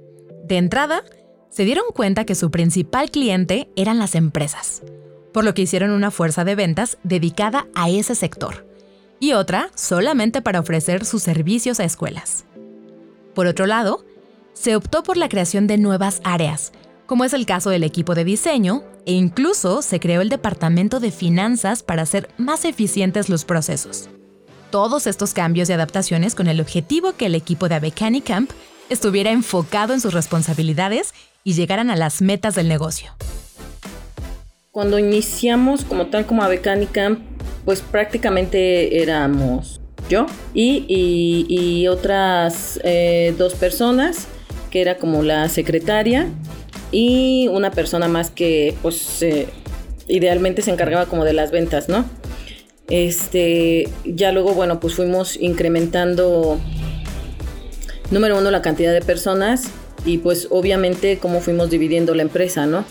De 0.47 0.55
entrada, 0.55 1.03
se 1.49 1.65
dieron 1.65 1.83
cuenta 1.93 2.23
que 2.23 2.33
su 2.33 2.51
principal 2.51 3.11
cliente 3.11 3.69
eran 3.75 3.99
las 3.99 4.15
empresas, 4.15 4.81
por 5.33 5.43
lo 5.43 5.53
que 5.53 5.63
hicieron 5.63 5.91
una 5.91 6.09
fuerza 6.09 6.45
de 6.45 6.55
ventas 6.55 6.97
dedicada 7.03 7.67
a 7.75 7.89
ese 7.89 8.15
sector 8.15 8.65
y 9.19 9.33
otra 9.33 9.69
solamente 9.75 10.41
para 10.41 10.61
ofrecer 10.61 11.03
sus 11.03 11.21
servicios 11.21 11.81
a 11.81 11.83
escuelas. 11.83 12.45
Por 13.35 13.45
otro 13.47 13.65
lado, 13.65 14.05
se 14.53 14.77
optó 14.77 15.03
por 15.03 15.17
la 15.17 15.27
creación 15.27 15.67
de 15.67 15.77
nuevas 15.77 16.21
áreas, 16.23 16.71
como 17.07 17.25
es 17.25 17.33
el 17.33 17.45
caso 17.45 17.69
del 17.69 17.83
equipo 17.83 18.15
de 18.15 18.23
diseño, 18.23 18.83
e 19.05 19.11
incluso 19.11 19.81
se 19.81 19.99
creó 19.99 20.21
el 20.21 20.29
departamento 20.29 21.01
de 21.01 21.11
finanzas 21.11 21.83
para 21.83 22.03
hacer 22.03 22.29
más 22.37 22.63
eficientes 22.63 23.27
los 23.27 23.43
procesos. 23.43 24.09
Todos 24.71 25.07
estos 25.07 25.33
cambios 25.33 25.69
y 25.69 25.73
adaptaciones 25.73 26.35
con 26.35 26.47
el 26.47 26.61
objetivo 26.61 27.13
que 27.17 27.25
el 27.25 27.35
equipo 27.35 27.67
de 27.67 27.75
Abekani 27.75 28.21
Camp 28.21 28.51
estuviera 28.89 29.31
enfocado 29.31 29.93
en 29.93 30.01
sus 30.01 30.13
responsabilidades 30.13 31.13
y 31.43 31.53
llegaran 31.53 31.89
a 31.89 31.95
las 31.95 32.21
metas 32.21 32.55
del 32.55 32.67
negocio. 32.67 33.11
Cuando 34.71 34.99
iniciamos 34.99 35.83
como 35.83 36.07
tal 36.07 36.25
como 36.25 36.43
Abecani 36.43 36.85
Camp, 36.85 37.19
pues 37.65 37.81
prácticamente 37.81 39.01
éramos 39.01 39.81
yo 40.09 40.25
y, 40.53 41.87
otras 41.87 42.79
eh, 42.83 43.33
dos 43.37 43.55
personas, 43.55 44.27
que 44.71 44.81
era 44.81 44.97
como 44.97 45.23
la 45.23 45.49
secretaria 45.49 46.27
y 46.91 47.47
una 47.49 47.71
persona 47.71 48.07
más 48.07 48.29
que 48.29 48.75
pues 48.81 49.21
eh, 49.21 49.47
idealmente 50.07 50.61
se 50.61 50.71
encargaba 50.71 51.05
como 51.07 51.25
de 51.25 51.33
las 51.33 51.51
ventas, 51.51 51.89
¿no? 51.89 52.05
Este, 52.89 53.89
ya 54.05 54.31
luego, 54.31 54.53
bueno, 54.53 54.79
pues 54.79 54.93
fuimos 54.93 55.35
incrementando, 55.37 56.57
número 58.11 58.37
uno, 58.37 58.51
la 58.51 58.61
cantidad 58.61 58.93
de 58.93 59.01
personas 59.01 59.69
y 60.05 60.19
pues 60.19 60.47
obviamente 60.49 61.17
cómo 61.17 61.41
fuimos 61.41 61.69
dividiendo 61.69 62.13
la 62.15 62.23
empresa, 62.23 62.65
¿no? 62.65 62.85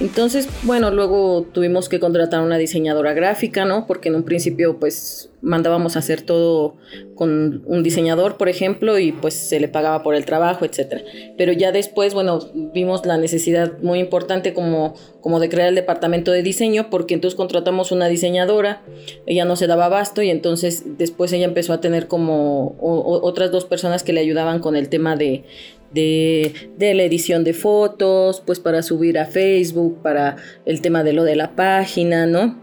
Entonces, 0.00 0.48
bueno, 0.62 0.90
luego 0.90 1.46
tuvimos 1.52 1.90
que 1.90 2.00
contratar 2.00 2.40
una 2.40 2.56
diseñadora 2.56 3.12
gráfica, 3.12 3.66
¿no? 3.66 3.86
Porque 3.86 4.08
en 4.08 4.14
un 4.14 4.22
principio 4.22 4.78
pues 4.78 5.30
mandábamos 5.42 5.96
a 5.96 5.98
hacer 5.98 6.22
todo 6.22 6.76
con 7.14 7.62
un 7.66 7.82
diseñador, 7.82 8.38
por 8.38 8.48
ejemplo, 8.48 8.98
y 8.98 9.12
pues 9.12 9.34
se 9.34 9.60
le 9.60 9.68
pagaba 9.68 10.02
por 10.02 10.14
el 10.14 10.24
trabajo, 10.24 10.64
etcétera. 10.64 11.02
Pero 11.36 11.52
ya 11.52 11.70
después, 11.70 12.14
bueno, 12.14 12.40
vimos 12.54 13.04
la 13.04 13.18
necesidad 13.18 13.78
muy 13.82 13.98
importante 13.98 14.54
como, 14.54 14.94
como 15.20 15.38
de 15.38 15.50
crear 15.50 15.68
el 15.68 15.74
departamento 15.74 16.32
de 16.32 16.42
diseño, 16.42 16.88
porque 16.88 17.12
entonces 17.12 17.36
contratamos 17.36 17.92
una 17.92 18.08
diseñadora, 18.08 18.82
ella 19.26 19.44
no 19.44 19.56
se 19.56 19.66
daba 19.66 19.86
abasto 19.86 20.22
y 20.22 20.30
entonces 20.30 20.84
después 20.98 21.30
ella 21.34 21.44
empezó 21.44 21.74
a 21.74 21.80
tener 21.82 22.06
como 22.06 22.76
otras 22.80 23.50
dos 23.50 23.66
personas 23.66 24.02
que 24.02 24.14
le 24.14 24.20
ayudaban 24.20 24.60
con 24.60 24.76
el 24.76 24.88
tema 24.88 25.16
de, 25.16 25.44
de, 25.90 26.52
la 26.78 27.02
edición 27.02 27.44
de 27.44 27.52
fotos, 27.52 28.42
pues 28.44 28.60
para 28.60 28.82
subir 28.82 29.18
a 29.18 29.26
Facebook, 29.26 30.00
para 30.02 30.36
el 30.64 30.80
tema 30.80 31.04
de 31.04 31.12
lo 31.12 31.24
de 31.24 31.36
la 31.36 31.56
página, 31.56 32.26
¿no? 32.26 32.58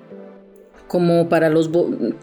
Como 0.87 1.29
para 1.29 1.49
los... 1.49 1.69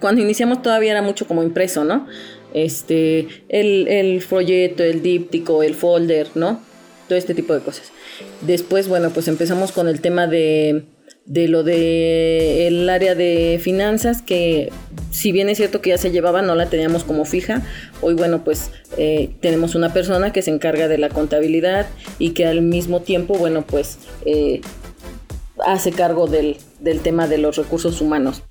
Cuando 0.00 0.22
iniciamos 0.22 0.62
todavía 0.62 0.92
era 0.92 1.02
mucho 1.02 1.26
como 1.26 1.42
impreso, 1.42 1.84
¿no? 1.84 2.06
Este, 2.54 3.28
el, 3.48 3.88
el 3.88 4.22
folleto, 4.22 4.82
el 4.82 5.02
díptico, 5.02 5.62
el 5.62 5.74
folder, 5.74 6.28
¿no? 6.34 6.60
Todo 7.08 7.18
este 7.18 7.34
tipo 7.34 7.52
de 7.52 7.60
cosas. 7.60 7.92
Después, 8.40 8.88
bueno, 8.88 9.10
pues 9.10 9.28
empezamos 9.28 9.72
con 9.72 9.88
el 9.88 10.00
tema 10.00 10.26
de 10.26 10.84
de 11.26 11.48
lo 11.48 11.62
de 11.62 12.66
el 12.66 12.88
área 12.90 13.14
de 13.14 13.58
finanzas 13.62 14.20
que 14.20 14.70
si 15.10 15.32
bien 15.32 15.48
es 15.48 15.56
cierto 15.56 15.80
que 15.80 15.90
ya 15.90 15.98
se 15.98 16.10
llevaba 16.10 16.42
no 16.42 16.54
la 16.54 16.66
teníamos 16.66 17.02
como 17.02 17.24
fija 17.24 17.62
hoy 18.02 18.12
bueno 18.12 18.44
pues 18.44 18.70
eh, 18.98 19.30
tenemos 19.40 19.74
una 19.74 19.92
persona 19.92 20.32
que 20.32 20.42
se 20.42 20.50
encarga 20.50 20.86
de 20.86 20.98
la 20.98 21.08
contabilidad 21.08 21.86
y 22.18 22.30
que 22.30 22.46
al 22.46 22.60
mismo 22.60 23.00
tiempo 23.00 23.34
bueno 23.38 23.62
pues 23.62 23.98
eh, 24.26 24.60
hace 25.64 25.92
cargo 25.92 26.26
del, 26.26 26.58
del 26.80 27.00
tema 27.00 27.26
de 27.26 27.38
los 27.38 27.56
recursos 27.56 28.00
humanos. 28.00 28.42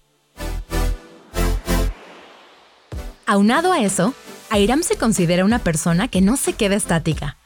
Aunado 3.25 3.71
a 3.71 3.81
eso 3.81 4.13
Airam 4.49 4.83
se 4.83 4.97
considera 4.97 5.45
una 5.45 5.59
persona 5.59 6.07
que 6.07 6.21
no 6.21 6.37
se 6.37 6.53
queda 6.53 6.75
estática, 6.75 7.37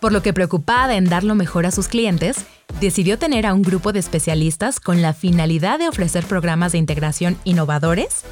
por 0.00 0.12
lo 0.12 0.22
que 0.22 0.32
preocupada 0.32 0.96
en 0.96 1.06
dar 1.06 1.24
lo 1.24 1.34
mejor 1.34 1.66
a 1.66 1.70
sus 1.70 1.88
clientes, 1.88 2.46
decidió 2.80 3.18
tener 3.18 3.46
a 3.46 3.54
un 3.54 3.62
grupo 3.62 3.92
de 3.92 3.98
especialistas 3.98 4.80
con 4.80 5.02
la 5.02 5.12
finalidad 5.12 5.78
de 5.78 5.88
ofrecer 5.88 6.24
programas 6.24 6.72
de 6.72 6.78
integración 6.78 7.36
innovadores, 7.44 8.22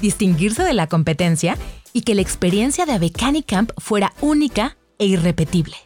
distinguirse 0.00 0.62
de 0.62 0.74
la 0.74 0.86
competencia 0.86 1.56
y 1.92 2.02
que 2.02 2.14
la 2.14 2.22
experiencia 2.22 2.86
de 2.86 2.92
Avecani 2.92 3.42
Camp 3.42 3.72
fuera 3.78 4.12
única 4.20 4.76
e 4.98 5.06
irrepetible. 5.06 5.76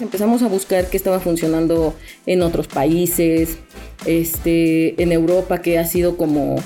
Empezamos 0.00 0.42
a 0.42 0.48
buscar 0.48 0.90
qué 0.90 0.96
estaba 0.96 1.20
funcionando 1.20 1.94
en 2.26 2.42
otros 2.42 2.66
países, 2.66 3.58
este, 4.06 5.00
en 5.02 5.12
Europa, 5.12 5.62
que 5.62 5.78
ha 5.78 5.86
sido 5.86 6.16
como, 6.16 6.56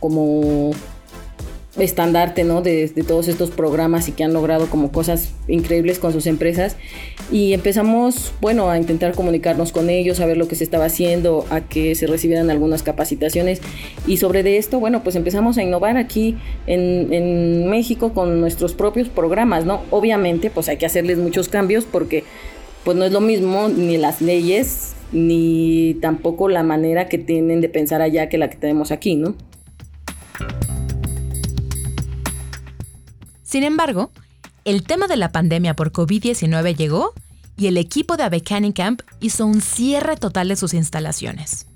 como 0.00 0.72
estandarte 1.78 2.44
¿no? 2.44 2.62
De, 2.62 2.88
todos 3.06 3.28
estos 3.28 3.50
programas 3.50 4.08
y 4.08 4.12
que 4.12 4.24
han 4.24 4.32
logrado 4.32 4.66
como 4.68 4.90
cosas 4.90 5.32
increíbles 5.48 5.98
con 5.98 6.12
sus 6.12 6.26
empresas. 6.26 6.76
Y 7.30 7.52
empezamos, 7.52 8.32
bueno, 8.40 8.70
a 8.70 8.78
intentar 8.78 9.14
comunicarnos 9.14 9.72
con 9.72 9.88
ellos, 9.88 10.20
a 10.20 10.26
ver 10.26 10.36
lo 10.36 10.48
que 10.48 10.56
se 10.56 10.64
estaba 10.64 10.86
haciendo, 10.86 11.46
a 11.50 11.60
que 11.60 11.94
se 11.94 12.06
recibieran 12.06 12.50
algunas 12.50 12.82
capacitaciones. 12.82 13.60
Y 14.06 14.16
sobre 14.16 14.42
de 14.42 14.56
esto, 14.56 14.80
bueno, 14.80 15.02
pues 15.02 15.16
empezamos 15.16 15.58
a 15.58 15.62
innovar 15.62 15.96
aquí 15.96 16.36
en, 16.66 17.12
en 17.12 17.70
México 17.70 18.12
con 18.12 18.40
nuestros 18.40 18.74
propios 18.74 19.08
programas, 19.08 19.64
¿no? 19.64 19.82
Obviamente, 19.90 20.50
pues 20.50 20.68
hay 20.68 20.76
que 20.76 20.86
hacerles 20.86 21.18
muchos 21.18 21.48
cambios 21.48 21.84
porque 21.84 22.24
pues 22.84 22.96
no 22.96 23.04
es 23.04 23.12
lo 23.12 23.20
mismo 23.20 23.68
ni 23.68 23.98
las 23.98 24.22
leyes 24.22 24.94
ni 25.12 25.98
tampoco 26.00 26.48
la 26.48 26.62
manera 26.62 27.08
que 27.08 27.18
tienen 27.18 27.60
de 27.60 27.68
pensar 27.68 28.00
allá 28.00 28.28
que 28.28 28.38
la 28.38 28.48
que 28.48 28.56
tenemos 28.56 28.92
aquí, 28.92 29.16
¿no? 29.16 29.34
Sin 33.50 33.64
embargo, 33.64 34.12
el 34.64 34.84
tema 34.84 35.08
de 35.08 35.16
la 35.16 35.32
pandemia 35.32 35.74
por 35.74 35.90
COVID-19 35.90 36.76
llegó 36.76 37.14
y 37.56 37.66
el 37.66 37.78
equipo 37.78 38.16
de 38.16 38.22
Abekani 38.22 38.72
Camp 38.72 39.02
hizo 39.18 39.44
un 39.44 39.60
cierre 39.60 40.14
total 40.14 40.46
de 40.50 40.54
sus 40.54 40.72
instalaciones. 40.72 41.66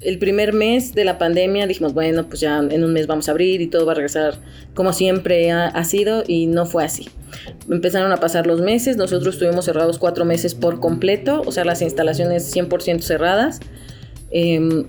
El 0.00 0.20
primer 0.20 0.52
mes 0.52 0.94
de 0.94 1.04
la 1.04 1.18
pandemia 1.18 1.66
dijimos, 1.66 1.92
bueno, 1.92 2.28
pues 2.28 2.38
ya 2.38 2.58
en 2.58 2.84
un 2.84 2.92
mes 2.92 3.08
vamos 3.08 3.26
a 3.28 3.32
abrir 3.32 3.60
y 3.62 3.66
todo 3.66 3.84
va 3.84 3.92
a 3.92 3.94
regresar 3.96 4.36
como 4.74 4.92
siempre 4.92 5.50
ha, 5.50 5.82
sido 5.82 6.22
y 6.24 6.46
no 6.46 6.66
fue 6.66 6.84
así. 6.84 7.08
Empezaron 7.68 8.12
a 8.12 8.18
pasar 8.18 8.46
los 8.46 8.60
meses, 8.60 8.96
nosotros 8.96 9.34
estuvimos 9.34 9.64
cerrados 9.64 9.98
cuatro 9.98 10.24
meses 10.24 10.54
por 10.54 10.78
completo, 10.78 11.42
o 11.44 11.50
sea, 11.50 11.64
las 11.64 11.82
instalaciones 11.82 12.54
100% 12.54 13.00
cerradas. 13.00 13.58
Em, 14.30 14.84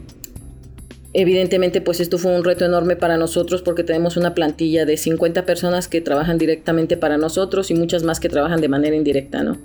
Evidentemente, 1.18 1.80
pues 1.80 2.02
esto 2.02 2.18
fue 2.18 2.36
un 2.36 2.44
reto 2.44 2.66
enorme 2.66 2.98
para 2.98 3.16
nosotros 3.16 3.62
porque 3.62 3.86
tenemos 3.86 4.18
una 4.18 4.36
plantilla 4.36 4.84
de 4.84 4.98
50 4.98 5.46
personas 5.46 5.88
que 5.88 6.02
trabajan 6.02 6.38
directamente 6.38 6.98
para 6.98 7.18
nosotros 7.18 7.72
y 7.72 7.74
muchas 7.74 8.04
más 8.04 8.20
que 8.20 8.28
trabajan 8.28 8.60
de 8.60 8.68
manera 8.68 8.98
indirecta, 8.98 9.42
¿no? 9.42 9.58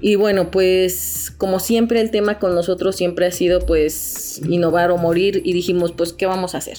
Y 0.00 0.16
bueno, 0.16 0.50
pues 0.50 1.32
como 1.38 1.60
siempre 1.60 2.00
el 2.00 2.10
tema 2.10 2.40
con 2.40 2.56
nosotros 2.56 2.96
siempre 2.96 3.26
ha 3.26 3.30
sido 3.30 3.60
pues 3.60 4.40
innovar 4.48 4.90
o 4.90 4.96
morir 4.96 5.40
y 5.44 5.52
dijimos 5.52 5.92
pues 5.92 6.12
¿qué 6.12 6.26
vamos 6.26 6.56
a 6.56 6.58
hacer? 6.58 6.78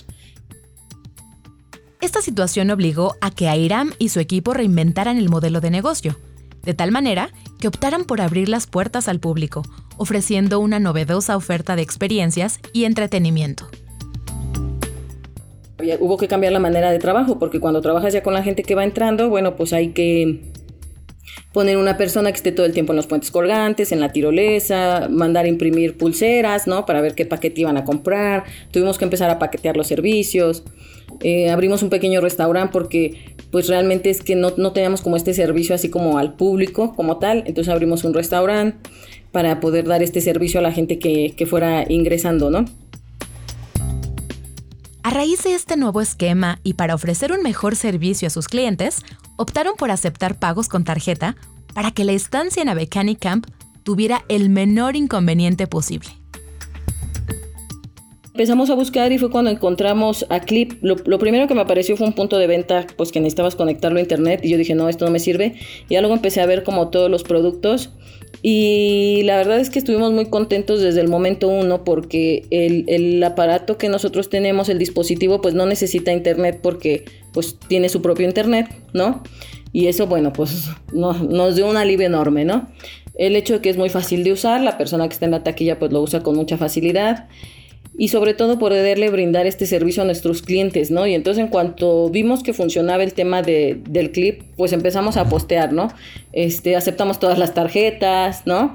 Esta 2.01 2.21
situación 2.21 2.71
obligó 2.71 3.15
a 3.21 3.31
que 3.31 3.47
Airam 3.47 3.93
y 3.99 4.09
su 4.09 4.19
equipo 4.19 4.53
reinventaran 4.53 5.17
el 5.17 5.29
modelo 5.29 5.61
de 5.61 5.69
negocio, 5.69 6.19
de 6.63 6.73
tal 6.73 6.91
manera 6.91 7.29
que 7.61 7.69
optaran 7.69 8.03
por 8.03 8.19
abrir 8.19 8.49
las 8.49 8.67
puertas 8.67 9.07
al 9.07 9.21
público, 9.21 9.63
ofreciendo 9.99 10.59
una 10.59 10.79
novedosa 10.79 11.37
oferta 11.37 11.75
de 11.75 11.83
experiencias 11.83 12.59
y 12.73 12.85
entretenimiento. 12.85 13.67
Hubo 15.99 16.17
que 16.17 16.27
cambiar 16.27 16.51
la 16.51 16.59
manera 16.59 16.91
de 16.91 16.99
trabajo, 16.99 17.37
porque 17.37 17.59
cuando 17.59 17.81
trabajas 17.81 18.13
ya 18.13 18.23
con 18.23 18.33
la 18.33 18.41
gente 18.41 18.63
que 18.63 18.75
va 18.75 18.83
entrando, 18.83 19.29
bueno, 19.29 19.55
pues 19.55 19.71
hay 19.71 19.89
que 19.89 20.41
poner 21.53 21.77
una 21.77 21.97
persona 21.97 22.31
que 22.31 22.37
esté 22.37 22.51
todo 22.51 22.65
el 22.65 22.73
tiempo 22.73 22.93
en 22.93 22.97
los 22.97 23.07
puentes 23.07 23.31
colgantes, 23.31 23.91
en 23.91 23.99
la 23.99 24.11
tirolesa, 24.11 25.07
mandar 25.09 25.47
imprimir 25.47 25.97
pulseras, 25.97 26.67
¿no? 26.67 26.85
Para 26.85 27.01
ver 27.01 27.15
qué 27.15 27.25
paquete 27.25 27.61
iban 27.61 27.77
a 27.77 27.85
comprar. 27.85 28.43
Tuvimos 28.71 28.97
que 28.97 29.05
empezar 29.05 29.29
a 29.29 29.39
paquetear 29.39 29.75
los 29.75 29.87
servicios. 29.87 30.63
Eh, 31.21 31.49
abrimos 31.49 31.81
un 31.81 31.89
pequeño 31.89 32.21
restaurante 32.21 32.71
porque 32.71 33.35
pues 33.51 33.67
realmente 33.67 34.09
es 34.09 34.21
que 34.21 34.35
no, 34.35 34.53
no 34.57 34.73
teníamos 34.73 35.01
como 35.01 35.17
este 35.17 35.33
servicio 35.33 35.73
así 35.73 35.89
como 35.89 36.17
al 36.19 36.33
público 36.33 36.95
como 36.95 37.17
tal. 37.17 37.43
Entonces 37.47 37.73
abrimos 37.73 38.03
un 38.03 38.13
restaurante 38.13 38.77
para 39.31 39.59
poder 39.59 39.85
dar 39.85 40.03
este 40.03 40.21
servicio 40.21 40.59
a 40.59 40.63
la 40.63 40.71
gente 40.71 40.99
que, 40.99 41.33
que 41.35 41.45
fuera 41.45 41.85
ingresando, 41.89 42.49
¿no? 42.49 42.65
A 45.03 45.11
raíz 45.11 45.43
de 45.43 45.53
este 45.53 45.77
nuevo 45.77 46.01
esquema 46.01 46.59
y 46.63 46.73
para 46.73 46.93
ofrecer 46.93 47.31
un 47.31 47.41
mejor 47.41 47.75
servicio 47.75 48.27
a 48.27 48.31
sus 48.31 48.47
clientes, 48.47 49.03
optaron 49.37 49.75
por 49.75 49.91
aceptar 49.91 50.37
pagos 50.37 50.67
con 50.67 50.83
tarjeta 50.83 51.35
para 51.73 51.91
que 51.91 52.03
la 52.03 52.11
estancia 52.11 52.61
en 52.61 52.69
Avecani 52.69 53.15
Camp 53.15 53.47
tuviera 53.83 54.23
el 54.27 54.49
menor 54.49 54.95
inconveniente 54.95 55.65
posible. 55.65 56.09
Empezamos 58.39 58.69
a 58.69 58.75
buscar 58.75 59.11
y 59.11 59.17
fue 59.17 59.29
cuando 59.29 59.51
encontramos 59.51 60.25
a 60.29 60.39
Clip. 60.39 60.73
Lo, 60.81 60.95
primero 61.19 61.47
que 61.47 61.55
me 61.55 61.61
apareció 61.61 61.97
fue 61.97 62.07
un 62.07 62.13
punto 62.13 62.37
de 62.37 62.47
venta, 62.47 62.87
pues 62.95 63.11
que 63.11 63.19
necesitabas 63.19 63.55
conectarlo 63.55 63.97
a 63.97 64.01
internet 64.01 64.41
y 64.43 64.49
yo 64.49 64.57
dije, 64.57 64.75
no, 64.75 64.87
esto 64.87 65.03
no 65.05 65.11
me 65.11 65.19
sirve. 65.19 65.55
Y 65.89 65.95
ya 65.95 66.01
luego 66.01 66.15
empecé 66.15 66.39
a 66.39 66.45
ver 66.45 66.63
como 66.63 66.89
todos 66.89 67.11
los 67.11 67.23
productos 67.23 67.91
y 68.41 69.21
la 69.23 69.37
verdad 69.37 69.59
es 69.59 69.69
que 69.69 69.79
estuvimos 69.79 70.13
muy 70.13 70.27
contentos 70.27 70.81
desde 70.81 71.01
el 71.01 71.07
momento 71.07 71.47
uno 71.47 71.83
porque 71.83 72.45
el, 72.51 72.85
el, 72.87 73.21
aparato 73.23 73.77
que 73.77 73.89
nosotros 73.89 74.29
tenemos, 74.29 74.69
el 74.69 74.79
dispositivo, 74.79 75.41
pues 75.41 75.53
no 75.53 75.65
necesita 75.65 76.13
internet 76.13 76.59
porque 76.61 77.05
pues 77.33 77.57
tiene 77.67 77.89
su 77.89 78.01
propio 78.01 78.25
internet, 78.25 78.67
¿no? 78.93 79.23
Y 79.73 79.87
eso, 79.87 80.07
bueno, 80.07 80.33
pues 80.33 80.69
nos 80.93 81.55
dio 81.55 81.69
un 81.69 81.77
alivio 81.77 82.07
enorme, 82.07 82.45
¿no? 82.45 82.69
El 83.15 83.35
hecho 83.35 83.55
de 83.55 83.61
que 83.61 83.69
es 83.69 83.77
muy 83.77 83.89
fácil 83.89 84.23
de 84.23 84.31
usar, 84.31 84.61
la 84.61 84.77
persona 84.77 85.07
que 85.07 85.13
está 85.13 85.25
en 85.25 85.31
la 85.31 85.43
taquilla 85.43 85.77
pues 85.77 85.91
lo 85.91 86.01
usa 86.01 86.23
con 86.23 86.35
mucha 86.35 86.57
facilidad 86.57 87.27
y 87.99 88.07
sobre 88.07 88.33
todo 88.33 88.57
poderle 88.57 89.09
brindar 89.09 89.45
este 89.45 89.65
servicio 89.65 90.01
a 90.01 90.05
nuestros 90.05 90.41
clientes, 90.41 90.89
¿no? 90.89 91.05
Y 91.05 91.13
entonces 91.13 91.43
en 91.43 91.49
cuanto 91.49 92.09
vimos 92.09 92.43
que 92.43 92.53
funcionaba 92.53 93.03
el 93.03 93.13
tema 93.13 93.41
de, 93.41 93.77
del 93.89 94.11
clip, 94.11 94.41
pues 94.55 94.71
empezamos 94.71 95.17
a 95.17 95.27
postear, 95.27 95.73
¿no? 95.73 95.89
Este, 96.31 96.77
aceptamos 96.77 97.19
todas 97.19 97.37
las 97.37 97.53
tarjetas, 97.53 98.43
¿no? 98.45 98.71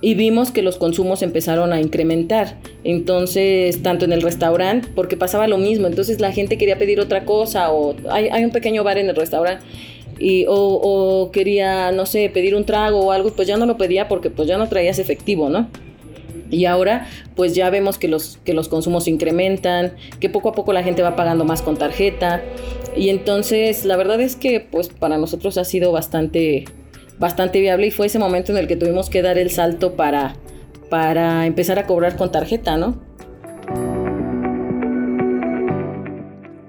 Y 0.00 0.14
vimos 0.14 0.50
que 0.50 0.62
los 0.62 0.78
consumos 0.78 1.22
empezaron 1.22 1.72
a 1.72 1.80
incrementar. 1.80 2.56
Entonces, 2.82 3.84
tanto 3.84 4.04
en 4.04 4.12
el 4.12 4.20
restaurante, 4.20 4.88
porque 4.96 5.16
pasaba 5.16 5.46
lo 5.46 5.56
mismo, 5.56 5.86
entonces 5.86 6.18
la 6.18 6.32
gente 6.32 6.58
quería 6.58 6.76
pedir 6.76 6.98
otra 6.98 7.24
cosa 7.24 7.70
o 7.70 7.94
hay, 8.10 8.30
hay 8.30 8.44
un 8.44 8.50
pequeño 8.50 8.82
bar 8.82 8.98
en 8.98 9.10
el 9.10 9.14
restaurante. 9.14 9.64
Y, 10.18 10.46
o, 10.48 11.30
quería, 11.32 11.92
no 11.92 12.04
sé, 12.04 12.28
pedir 12.34 12.56
un 12.56 12.64
trago 12.64 12.98
o 12.98 13.12
algo, 13.12 13.30
pues 13.30 13.46
ya 13.46 13.56
no 13.56 13.64
lo 13.64 13.76
pedía 13.76 14.08
porque 14.08 14.28
pues 14.28 14.48
ya 14.48 14.58
no 14.58 14.68
traías 14.68 14.98
efectivo, 14.98 15.48
¿no? 15.48 15.68
Y 16.50 16.64
ahora 16.64 17.06
pues 17.36 17.54
ya 17.54 17.70
vemos 17.70 17.98
que 17.98 18.08
los, 18.08 18.38
que 18.44 18.54
los 18.54 18.68
consumos 18.68 19.08
incrementan, 19.08 19.94
que 20.20 20.28
poco 20.28 20.50
a 20.50 20.52
poco 20.52 20.72
la 20.72 20.82
gente 20.82 21.02
va 21.02 21.16
pagando 21.16 21.44
más 21.44 21.62
con 21.62 21.76
tarjeta. 21.76 22.42
Y 22.96 23.08
entonces 23.08 23.84
la 23.84 23.96
verdad 23.96 24.20
es 24.20 24.36
que 24.36 24.60
pues 24.60 24.88
para 24.88 25.18
nosotros 25.18 25.58
ha 25.58 25.64
sido 25.64 25.92
bastante, 25.92 26.64
bastante 27.18 27.60
viable 27.60 27.86
y 27.86 27.90
fue 27.90 28.06
ese 28.06 28.18
momento 28.18 28.52
en 28.52 28.58
el 28.58 28.66
que 28.66 28.76
tuvimos 28.76 29.10
que 29.10 29.22
dar 29.22 29.38
el 29.38 29.50
salto 29.50 29.94
para, 29.94 30.34
para 30.88 31.46
empezar 31.46 31.78
a 31.78 31.86
cobrar 31.86 32.16
con 32.16 32.32
tarjeta, 32.32 32.76
¿no? 32.76 33.00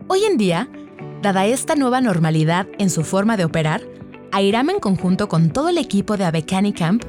Hoy 0.08 0.26
en 0.30 0.38
día, 0.38 0.70
dada 1.22 1.46
esta 1.46 1.76
nueva 1.76 2.02
normalidad 2.02 2.68
en 2.78 2.90
su 2.90 3.04
forma 3.04 3.38
de 3.38 3.46
operar, 3.46 3.82
Airam 4.34 4.70
en 4.70 4.80
conjunto 4.80 5.28
con 5.28 5.52
todo 5.52 5.70
el 5.70 5.78
equipo 5.78 6.16
de 6.16 6.24
Avecani 6.24 6.72
Camp 6.72 7.04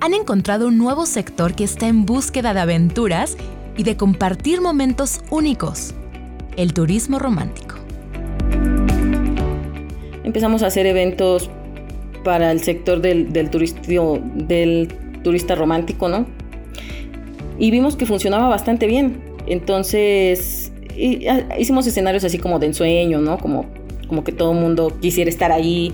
han 0.00 0.14
encontrado 0.14 0.68
un 0.68 0.78
nuevo 0.78 1.04
sector 1.04 1.54
que 1.54 1.64
está 1.64 1.86
en 1.86 2.06
búsqueda 2.06 2.54
de 2.54 2.60
aventuras 2.60 3.36
y 3.76 3.84
de 3.84 3.96
compartir 3.96 4.62
momentos 4.62 5.20
únicos, 5.30 5.94
el 6.56 6.72
turismo 6.72 7.18
romántico. 7.18 7.76
Empezamos 10.24 10.62
a 10.62 10.68
hacer 10.68 10.86
eventos 10.86 11.50
para 12.24 12.50
el 12.50 12.60
sector 12.60 13.00
del, 13.00 13.32
del, 13.32 13.50
del 13.50 14.88
turista 15.22 15.54
romántico, 15.54 16.08
¿no? 16.08 16.26
Y 17.58 17.70
vimos 17.70 17.96
que 17.96 18.06
funcionaba 18.06 18.48
bastante 18.48 18.86
bien. 18.86 19.20
Entonces 19.46 20.72
ah, 21.28 21.58
hicimos 21.58 21.86
escenarios 21.86 22.24
así 22.24 22.38
como 22.38 22.58
de 22.58 22.66
ensueño, 22.68 23.20
¿no? 23.20 23.36
Como, 23.36 23.66
como 24.08 24.24
que 24.24 24.32
todo 24.32 24.52
el 24.52 24.58
mundo 24.58 24.96
quisiera 25.00 25.28
estar 25.28 25.52
ahí 25.52 25.92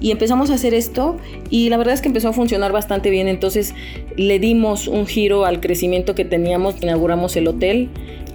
y 0.00 0.10
empezamos 0.10 0.50
a 0.50 0.54
hacer 0.54 0.74
esto 0.74 1.16
y 1.50 1.68
la 1.68 1.76
verdad 1.76 1.94
es 1.94 2.00
que 2.00 2.08
empezó 2.08 2.28
a 2.28 2.32
funcionar 2.32 2.72
bastante 2.72 3.10
bien. 3.10 3.28
Entonces 3.28 3.74
le 4.16 4.38
dimos 4.38 4.88
un 4.88 5.06
giro 5.06 5.44
al 5.44 5.60
crecimiento 5.60 6.14
que 6.14 6.24
teníamos, 6.24 6.82
inauguramos 6.82 7.36
el 7.36 7.48
hotel. 7.48 7.88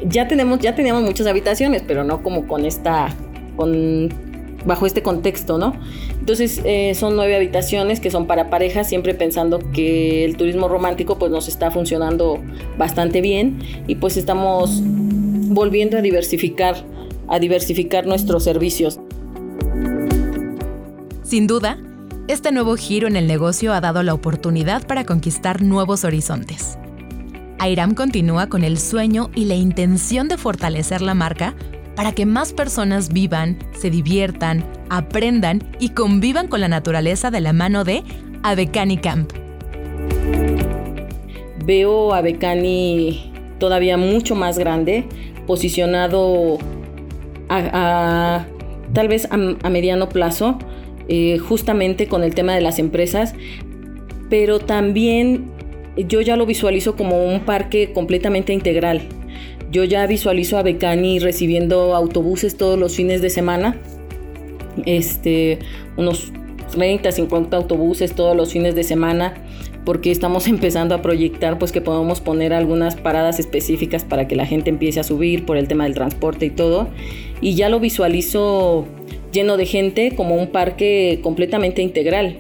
Ya 0.06 0.28
tenemos, 0.28 0.60
ya 0.60 0.76
teníamos 0.76 1.04
muchas 1.04 1.28
habitaciones, 1.28 1.84
pero 1.86 2.04
no 2.04 2.24
como 2.24 2.48
con 2.48 2.66
esta, 2.66 3.16
con 3.56 4.10
bajo 4.66 4.86
este 4.86 5.02
contexto, 5.02 5.58
¿no? 5.58 5.74
Entonces 6.20 6.62
eh, 6.66 6.94
son 6.96 7.16
nueve 7.16 7.36
habitaciones 7.36 8.00
que 8.00 8.12
son 8.12 8.28
para 8.28 8.50
parejas, 8.50 8.88
siempre 8.88 9.14
pensando 9.14 9.60
que 9.74 10.24
el 10.24 10.38
turismo 10.38 10.68
romántico 10.68 11.18
pues 11.18 11.32
nos 11.32 11.48
está 11.48 11.72
funcionando 11.72 12.40
bastante 12.78 13.22
bien 13.22 13.60
y 13.88 13.96
pues 13.96 14.18
estamos 14.18 14.82
volviendo 14.84 15.98
a 15.98 16.02
diversificar 16.02 16.76
a 17.28 17.40
diversificar 17.40 18.06
nuestros 18.06 18.44
servicios. 18.44 19.00
Sin 21.32 21.48
duda, 21.48 21.78
este 22.28 22.52
nuevo 22.52 22.76
giro 22.76 23.08
en 23.08 23.16
el 23.16 23.26
negocio 23.26 23.72
ha 23.72 23.80
dado 23.80 24.04
la 24.04 24.14
oportunidad 24.14 24.86
para 24.86 25.06
conquistar 25.06 25.62
nuevos 25.62 26.04
horizontes. 26.04 26.78
Airam 27.58 27.96
continúa 27.96 28.48
con 28.50 28.66
el 28.66 28.78
sueño 28.78 29.32
y 29.34 29.46
la 29.46 29.56
intención 29.56 30.28
de 30.28 30.38
fortalecer 30.38 31.02
la 31.02 31.14
marca 31.14 31.56
para 31.96 32.12
que 32.12 32.26
más 32.26 32.52
personas 32.52 33.14
vivan, 33.14 33.58
se 33.72 33.90
diviertan, 33.90 34.66
aprendan 34.90 35.64
y 35.80 35.92
convivan 35.92 36.50
con 36.50 36.60
la 36.60 36.68
naturaleza 36.68 37.32
de 37.32 37.40
la 37.40 37.54
mano 37.54 37.86
de 37.86 38.04
Avecani 38.44 38.98
Camp. 38.98 39.32
Veo 41.64 42.14
a 42.14 42.20
Becani 42.20 43.32
todavía 43.58 43.96
mucho 43.96 44.36
más 44.36 44.60
grande, 44.60 45.08
posicionado 45.48 46.58
a, 47.48 48.46
tal 48.94 49.08
vez 49.08 49.30
a, 49.32 49.38
mediano 49.70 50.10
plazo, 50.10 50.60
eh, 51.14 51.40
justamente 51.40 52.08
con 52.08 52.24
el 52.24 52.34
tema 52.34 52.56
de 52.56 52.62
las 52.62 52.80
empresas, 52.80 53.36
pero 54.30 54.60
también 54.60 55.52
yo 55.98 56.22
ya 56.22 56.38
lo 56.38 56.46
visualizo 56.46 56.96
como 56.96 57.26
un 57.26 57.42
parque 57.42 57.92
completamente 57.92 58.54
integral. 58.54 59.02
Yo 59.74 59.84
ya 59.84 60.08
visualizo 60.08 60.58
a 60.58 60.64
Becani 60.64 61.20
recibiendo 61.20 61.98
autobuses 61.98 62.56
todos 62.56 62.80
los 62.80 62.96
fines 62.96 63.22
de 63.22 63.30
semana, 63.30 63.76
este, 64.86 65.60
unos 65.98 66.32
30, 66.72 67.12
50 67.12 67.58
autobuses 67.58 68.16
todos 68.16 68.34
los 68.34 68.54
fines 68.54 68.74
de 68.74 68.86
semana, 68.86 69.34
porque 69.84 70.12
estamos 70.12 70.48
empezando 70.56 70.96
a 70.96 71.02
proyectar 71.02 71.60
pues 71.60 71.74
que 71.74 71.82
podemos 71.82 72.22
poner 72.22 72.54
algunas 72.54 72.96
paradas 72.96 73.38
específicas 73.38 74.06
para 74.06 74.30
que 74.30 74.38
la 74.38 74.46
gente 74.46 74.70
empiece 74.70 75.02
a 75.02 75.04
subir 75.04 75.46
por 75.46 75.58
el 75.58 75.68
tema 75.68 75.84
del 75.84 75.94
transporte 75.94 76.46
y 76.46 76.52
todo. 76.52 76.88
Y 77.42 77.56
ya 77.56 77.68
lo 77.68 77.82
visualizo 77.82 78.88
lleno 79.32 79.58
de 79.58 79.66
gente 79.66 80.16
como 80.16 80.36
un 80.36 80.48
parque 80.48 81.20
completamente 81.24 81.82
integral. 81.82 82.38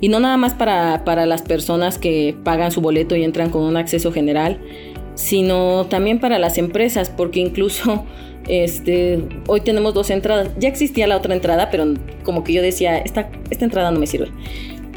Y 0.00 0.08
no 0.08 0.20
nada 0.20 0.36
más 0.36 0.54
para, 0.54 1.04
para 1.04 1.26
las 1.26 1.42
personas 1.42 1.98
que 1.98 2.36
pagan 2.44 2.70
su 2.70 2.80
boleto 2.80 3.16
y 3.16 3.24
entran 3.24 3.50
con 3.50 3.62
un 3.62 3.76
acceso 3.76 4.12
general, 4.12 4.60
sino 5.14 5.86
también 5.86 6.20
para 6.20 6.38
las 6.38 6.58
empresas, 6.58 7.10
porque 7.10 7.40
incluso 7.40 8.04
este, 8.48 9.22
hoy 9.46 9.60
tenemos 9.60 9.94
dos 9.94 10.10
entradas. 10.10 10.50
Ya 10.58 10.68
existía 10.68 11.06
la 11.06 11.16
otra 11.16 11.34
entrada, 11.34 11.70
pero 11.70 11.94
como 12.24 12.44
que 12.44 12.52
yo 12.52 12.62
decía, 12.62 12.98
esta, 12.98 13.30
esta 13.50 13.64
entrada 13.64 13.90
no 13.90 13.98
me 13.98 14.06
sirve 14.06 14.28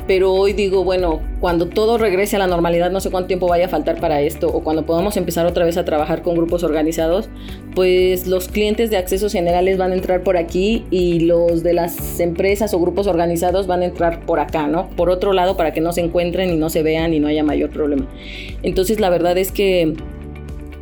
pero 0.10 0.34
hoy 0.34 0.54
digo, 0.54 0.84
bueno, 0.84 1.22
cuando 1.40 1.68
todo 1.68 2.00
regrese 2.00 2.36
a 2.36 2.40
la 2.40 2.48
normalidad, 2.48 2.90
no 2.90 3.00
sé 3.00 3.12
cuánto 3.12 3.28
tiempo 3.28 3.48
vaya 3.48 3.68
a 3.68 3.70
faltar 3.70 4.00
para 4.00 4.22
esto, 4.22 4.48
o 4.48 4.64
cuando 4.64 4.84
podamos 4.84 5.16
empezar 5.18 5.46
otra 5.46 5.66
vez 5.66 5.78
a 5.78 5.86
trabajar 5.86 6.24
con 6.24 6.36
grupos 6.36 6.64
organizados, 6.64 7.30
pues 7.76 8.26
los 8.26 8.48
clientes 8.48 8.90
de 8.90 8.98
accesos 8.98 9.32
generales 9.32 9.78
van 9.78 9.92
a 9.92 9.94
entrar 9.94 10.24
por 10.24 10.36
aquí 10.36 10.84
y 10.90 11.20
los 11.20 11.62
de 11.62 11.74
las 11.74 12.20
empresas 12.20 12.74
o 12.74 12.80
grupos 12.80 13.06
organizados 13.06 13.68
van 13.68 13.84
a 13.84 13.86
entrar 13.86 14.26
por 14.26 14.40
acá, 14.40 14.66
¿no? 14.66 14.90
Por 14.90 15.12
otro 15.12 15.32
lado, 15.32 15.56
para 15.56 15.74
que 15.74 15.80
no 15.80 15.94
se 15.94 16.02
encuentren 16.02 16.50
y 16.50 16.56
no 16.56 16.72
se 16.72 16.82
vean 16.82 17.14
y 17.14 17.20
no 17.20 17.28
haya 17.28 17.44
mayor 17.44 17.70
problema. 17.70 18.08
Entonces, 18.64 19.00
la 19.00 19.12
verdad 19.12 19.38
es 19.38 19.52
que 19.52 19.94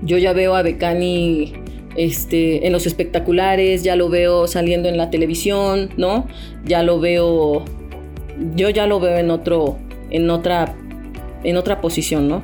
yo 0.03 0.17
ya 0.17 0.31
veo 0.31 0.55
a 0.55 0.61
Becani 0.61 1.51
este, 1.97 2.65
en 2.65 2.71
los 2.71 2.87
espectaculares, 2.87 3.83
ya 3.83 3.97
lo 3.97 4.07
veo 4.07 4.47
saliendo 4.47 4.87
en 4.87 4.95
la 4.95 5.09
televisión, 5.09 5.89
¿no? 5.97 6.27
Ya 6.65 6.81
lo 6.81 7.01
veo 7.01 7.65
yo 8.55 8.69
ya 8.69 8.87
lo 8.87 8.99
veo 8.99 9.17
en 9.17 9.31
otro, 9.31 9.77
en 10.09 10.29
otra, 10.29 10.75
en 11.43 11.57
otra 11.57 11.81
posición, 11.81 12.27
¿no? 12.27 12.43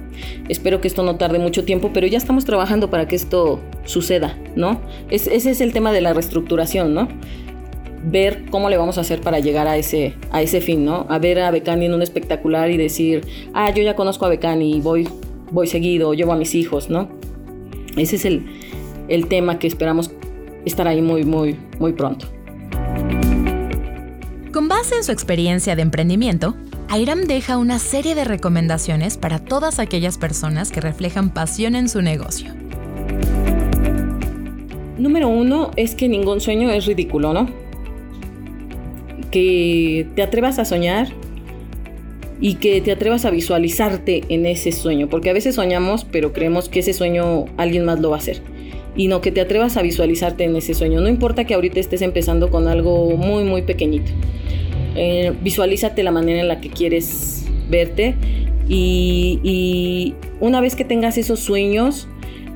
Espero 0.50 0.82
que 0.82 0.88
esto 0.88 1.04
no 1.04 1.18
tarde 1.18 1.40
mucho 1.40 1.66
tiempo, 1.66 1.92
pero 1.94 2.08
ya 2.08 2.18
estamos 2.18 2.46
trabajando 2.46 2.90
para 2.90 3.08
que 3.08 3.16
esto 3.16 3.60
suceda, 3.86 4.38
¿no? 4.56 4.80
ese 5.10 5.36
es 5.36 5.62
el 5.62 5.74
tema 5.74 5.92
de 5.92 6.02
la 6.02 6.14
reestructuración, 6.14 6.94
¿no? 6.94 7.08
ver 8.04 8.46
cómo 8.50 8.70
le 8.70 8.78
vamos 8.78 8.98
a 8.98 9.02
hacer 9.02 9.22
para 9.22 9.40
llegar 9.40 9.68
a 9.68 9.78
ese, 9.78 10.14
a 10.32 10.42
ese 10.42 10.62
fin, 10.62 10.84
¿no? 10.86 11.06
A 11.10 11.20
ver 11.20 11.40
a 11.40 11.52
Becani 11.52 11.86
en 11.86 11.94
un 11.94 12.02
espectacular 12.02 12.70
y 12.70 12.78
decir, 12.78 13.26
ah, 13.54 13.72
yo 13.72 13.82
ya 13.82 13.96
conozco 13.96 14.26
a 14.26 14.30
Becani 14.30 14.82
voy, 14.82 15.08
voy 15.52 15.68
seguido, 15.68 16.14
llevo 16.14 16.34
a 16.34 16.36
mis 16.36 16.54
hijos, 16.56 16.90
¿no? 16.90 17.10
Ese 17.96 18.18
es 18.18 18.26
el, 18.26 18.46
el 19.08 19.28
tema 19.28 19.60
que 19.60 19.68
esperamos 19.68 20.12
estar 20.66 20.88
ahí 20.88 21.02
muy, 21.02 21.24
muy, 21.24 21.58
muy 21.80 21.94
pronto. 21.94 22.28
Base 24.84 24.96
en 24.98 25.04
su 25.06 25.14
experiencia 25.14 25.78
de 25.78 25.82
emprendimiento, 25.82 26.58
Airam 26.90 27.22
deja 27.22 27.58
una 27.58 27.80
serie 27.80 28.16
de 28.16 28.26
recomendaciones 28.26 29.16
para 29.16 29.40
todas 29.40 29.80
aquellas 29.80 30.18
personas 30.18 30.72
que 30.72 30.82
reflejan 30.82 31.30
pasión 31.30 31.78
en 31.78 31.88
su 31.88 32.02
negocio. 32.02 32.54
Número 34.98 35.30
uno 35.30 35.72
es 35.78 35.96
que 35.96 36.10
ningún 36.10 36.42
sueño 36.42 36.70
es 36.70 36.86
ridículo, 36.86 37.32
¿no? 37.32 37.48
Que 39.32 40.06
te 40.18 40.22
atrevas 40.22 40.60
a 40.60 40.66
soñar 40.66 41.08
y 42.42 42.56
que 42.56 42.82
te 42.82 42.92
atrevas 42.92 43.24
a 43.24 43.32
visualizarte 43.32 44.24
en 44.28 44.46
ese 44.46 44.74
sueño, 44.74 45.08
porque 45.08 45.30
a 45.30 45.34
veces 45.34 45.56
soñamos, 45.56 46.04
pero 46.04 46.34
creemos 46.34 46.68
que 46.68 46.82
ese 46.82 46.92
sueño 46.92 47.46
alguien 47.56 47.86
más 47.86 48.02
lo 48.02 48.10
va 48.10 48.18
a 48.18 48.20
hacer. 48.20 48.42
Y 48.98 49.08
no 49.08 49.22
que 49.22 49.32
te 49.32 49.40
atrevas 49.40 49.78
a 49.78 49.82
visualizarte 49.82 50.44
en 50.44 50.58
ese 50.58 50.74
sueño. 50.74 51.00
No 51.00 51.08
importa 51.08 51.46
que 51.46 51.54
ahorita 51.54 51.80
estés 51.80 52.02
empezando 52.02 52.52
con 52.52 52.68
algo 52.68 53.16
muy, 53.16 53.46
muy 53.46 53.62
pequeñito. 53.62 54.12
Eh, 54.96 55.34
visualízate 55.42 56.04
la 56.04 56.12
manera 56.12 56.42
en 56.42 56.48
la 56.48 56.62
que 56.62 56.70
quieres 56.70 57.46
verte 57.70 58.16
y, 58.68 60.16
una 60.40 60.62
vez 60.62 60.76
que 60.76 60.86
tengas 60.86 61.18
esos 61.18 61.40
sueños, 61.40 62.08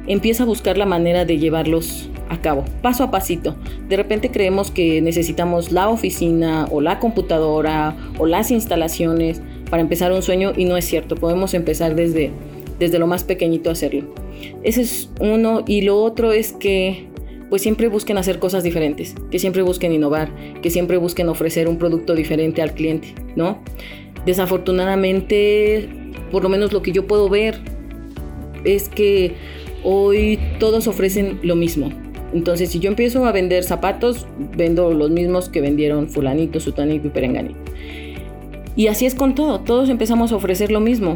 empieza 0.07 0.43
a 0.43 0.45
buscar 0.45 0.77
la 0.77 0.85
manera 0.85 1.25
de 1.25 1.37
llevarlos 1.37 2.09
a 2.29 2.41
cabo, 2.41 2.65
paso 2.81 3.03
a 3.03 3.11
pasito. 3.11 3.55
De 3.87 3.97
repente 3.97 4.31
creemos 4.31 4.71
que 4.71 5.01
necesitamos 5.01 5.71
la 5.71 5.89
oficina 5.89 6.67
o 6.71 6.81
la 6.81 6.99
computadora 6.99 7.95
o 8.17 8.25
las 8.25 8.51
instalaciones 8.51 9.41
para 9.69 9.81
empezar 9.81 10.11
un 10.11 10.21
sueño 10.21 10.53
y 10.55 10.65
no 10.65 10.77
es 10.77 10.85
cierto, 10.85 11.15
podemos 11.15 11.53
empezar 11.53 11.95
desde, 11.95 12.31
desde 12.79 12.99
lo 12.99 13.07
más 13.07 13.23
pequeñito 13.23 13.69
a 13.69 13.73
hacerlo. 13.73 14.13
Ese 14.63 14.81
es 14.81 15.09
uno 15.19 15.63
y 15.65 15.81
lo 15.81 16.01
otro 16.01 16.31
es 16.31 16.53
que 16.53 17.07
pues 17.49 17.61
siempre 17.61 17.87
busquen 17.87 18.17
hacer 18.17 18.39
cosas 18.39 18.63
diferentes, 18.63 19.15
que 19.31 19.39
siempre 19.39 19.61
busquen 19.61 19.93
innovar, 19.93 20.29
que 20.61 20.69
siempre 20.69 20.97
busquen 20.97 21.29
ofrecer 21.29 21.67
un 21.67 21.77
producto 21.77 22.15
diferente 22.15 22.61
al 22.61 22.73
cliente, 22.73 23.15
¿no? 23.35 23.61
Desafortunadamente, 24.25 25.89
por 26.31 26.43
lo 26.43 26.49
menos 26.49 26.73
lo 26.73 26.81
que 26.81 26.91
yo 26.91 27.07
puedo 27.07 27.29
ver 27.29 27.59
es 28.63 28.89
que 28.89 29.35
hoy 29.83 30.39
todos 30.59 30.87
ofrecen 30.87 31.39
lo 31.43 31.55
mismo. 31.55 31.91
Entonces, 32.33 32.69
si 32.69 32.79
yo 32.79 32.89
empiezo 32.89 33.25
a 33.25 33.31
vender 33.31 33.63
zapatos, 33.63 34.27
vendo 34.57 34.93
los 34.93 35.09
mismos 35.11 35.47
que 35.47 35.61
vendieron 35.61 36.09
fulanito, 36.09 36.59
sutanito 36.59 37.07
y 37.07 37.09
perenganito. 37.09 37.59
Y 38.75 38.87
así 38.87 39.05
es 39.05 39.15
con 39.15 39.33
todo, 39.33 39.61
todos 39.61 39.89
empezamos 39.89 40.33
a 40.33 40.35
ofrecer 40.35 40.71
lo 40.71 40.81
mismo. 40.81 41.15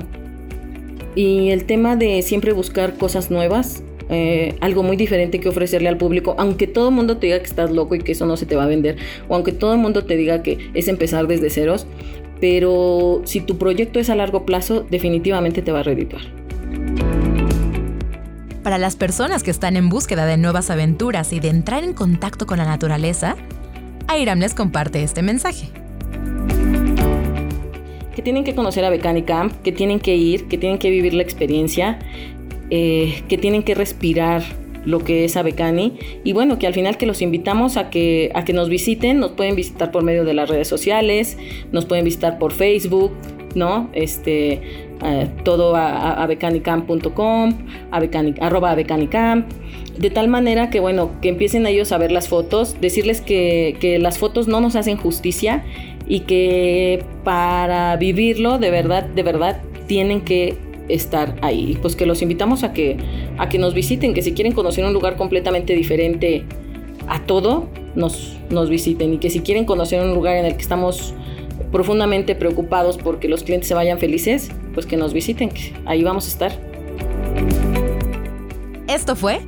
Y 1.13 1.49
el 1.49 1.65
tema 1.65 1.97
de 1.97 2.21
siempre 2.21 2.53
buscar 2.53 2.95
cosas 2.95 3.29
nuevas 3.29 3.83
eh, 4.11 4.55
algo 4.59 4.83
muy 4.83 4.97
diferente 4.97 5.39
que 5.39 5.47
ofrecerle 5.47 5.87
al 5.87 5.97
público, 5.97 6.35
aunque 6.37 6.67
todo 6.67 6.89
el 6.89 6.95
mundo 6.95 7.17
te 7.17 7.27
diga 7.27 7.39
que 7.39 7.45
estás 7.45 7.71
loco 7.71 7.95
y 7.95 7.99
que 7.99 8.11
eso 8.11 8.25
no 8.25 8.35
se 8.35 8.45
te 8.45 8.57
va 8.57 8.65
a 8.65 8.67
vender, 8.67 8.97
o 9.29 9.35
aunque 9.35 9.53
todo 9.53 9.73
el 9.73 9.79
mundo 9.79 10.03
te 10.03 10.17
diga 10.17 10.43
que 10.43 10.69
es 10.73 10.89
empezar 10.89 11.27
desde 11.27 11.49
ceros, 11.49 11.87
pero 12.41 13.21
si 13.23 13.39
tu 13.39 13.57
proyecto 13.57 13.99
es 13.99 14.09
a 14.09 14.15
largo 14.15 14.45
plazo, 14.45 14.85
definitivamente 14.89 15.61
te 15.61 15.71
va 15.71 15.79
a 15.79 15.83
redituar. 15.83 16.23
Para 18.63 18.77
las 18.77 18.95
personas 18.95 19.43
que 19.43 19.49
están 19.49 19.77
en 19.77 19.89
búsqueda 19.89 20.25
de 20.25 20.37
nuevas 20.37 20.69
aventuras 20.69 21.31
y 21.33 21.39
de 21.39 21.47
entrar 21.47 21.83
en 21.83 21.93
contacto 21.93 22.45
con 22.45 22.57
la 22.57 22.65
naturaleza, 22.65 23.37
Airam 24.07 24.39
les 24.39 24.53
comparte 24.53 25.01
este 25.03 25.21
mensaje. 25.21 25.69
Que 28.13 28.21
tienen 28.21 28.43
que 28.43 28.53
conocer 28.53 28.83
a 28.83 28.89
Becani 28.89 29.23
Camp, 29.23 29.53
que 29.63 29.71
tienen 29.71 29.99
que 29.99 30.15
ir, 30.15 30.47
que 30.47 30.57
tienen 30.57 30.79
que 30.79 30.89
vivir 30.89 31.13
la 31.13 31.23
experiencia, 31.23 31.97
eh, 32.71 33.21
que 33.27 33.37
tienen 33.37 33.63
que 33.63 33.75
respirar 33.75 34.43
lo 34.85 34.99
que 34.99 35.25
es 35.25 35.37
Abecani 35.37 35.93
y 36.23 36.33
bueno, 36.33 36.57
que 36.57 36.67
al 36.67 36.73
final 36.73 36.97
que 36.97 37.05
los 37.05 37.21
invitamos 37.21 37.77
a 37.77 37.89
que, 37.89 38.31
a 38.33 38.45
que 38.45 38.53
nos 38.53 38.69
visiten, 38.69 39.19
nos 39.19 39.31
pueden 39.31 39.55
visitar 39.55 39.91
por 39.91 40.03
medio 40.03 40.25
de 40.25 40.33
las 40.33 40.49
redes 40.49 40.67
sociales, 40.67 41.37
nos 41.71 41.85
pueden 41.85 42.05
visitar 42.05 42.39
por 42.39 42.51
Facebook, 42.53 43.11
¿no? 43.55 43.89
Este, 43.93 44.61
eh, 45.03 45.27
todo 45.43 45.75
a, 45.75 45.89
a 45.89 46.23
abecanicamp.com, 46.23 47.57
arroba 48.39 48.71
abecanicamp, 48.71 49.51
de 49.97 50.09
tal 50.09 50.27
manera 50.29 50.69
que 50.69 50.79
bueno, 50.79 51.11
que 51.21 51.29
empiecen 51.29 51.65
ellos 51.67 51.91
a 51.91 51.97
ver 51.97 52.11
las 52.11 52.29
fotos, 52.29 52.79
decirles 52.79 53.21
que, 53.21 53.75
que 53.79 53.99
las 53.99 54.17
fotos 54.17 54.47
no 54.47 54.61
nos 54.61 54.75
hacen 54.75 54.97
justicia 54.97 55.63
y 56.07 56.21
que 56.21 57.03
para 57.23 57.95
vivirlo 57.97 58.57
de 58.57 58.71
verdad, 58.71 59.03
de 59.03 59.23
verdad, 59.23 59.61
tienen 59.87 60.21
que 60.21 60.55
estar 60.89 61.35
ahí. 61.41 61.77
Pues 61.81 61.95
que 61.95 62.05
los 62.05 62.21
invitamos 62.21 62.63
a 62.63 62.73
que, 62.73 62.97
a 63.37 63.49
que 63.49 63.57
nos 63.57 63.73
visiten, 63.73 64.13
que 64.13 64.21
si 64.21 64.33
quieren 64.33 64.53
conocer 64.53 64.85
un 64.85 64.93
lugar 64.93 65.17
completamente 65.17 65.73
diferente 65.73 66.45
a 67.07 67.23
todo, 67.25 67.69
nos, 67.95 68.37
nos 68.49 68.69
visiten 68.69 69.13
y 69.13 69.17
que 69.17 69.29
si 69.29 69.41
quieren 69.41 69.65
conocer 69.65 70.01
un 70.01 70.13
lugar 70.13 70.37
en 70.37 70.45
el 70.45 70.55
que 70.55 70.61
estamos 70.61 71.13
profundamente 71.71 72.35
preocupados 72.35 72.97
porque 72.97 73.27
los 73.27 73.43
clientes 73.43 73.67
se 73.67 73.73
vayan 73.73 73.97
felices, 73.97 74.51
pues 74.73 74.85
que 74.85 74.97
nos 74.97 75.13
visiten, 75.13 75.49
que 75.49 75.73
ahí 75.85 76.03
vamos 76.03 76.25
a 76.25 76.29
estar. 76.29 76.51
Esto 78.87 79.15
fue 79.15 79.41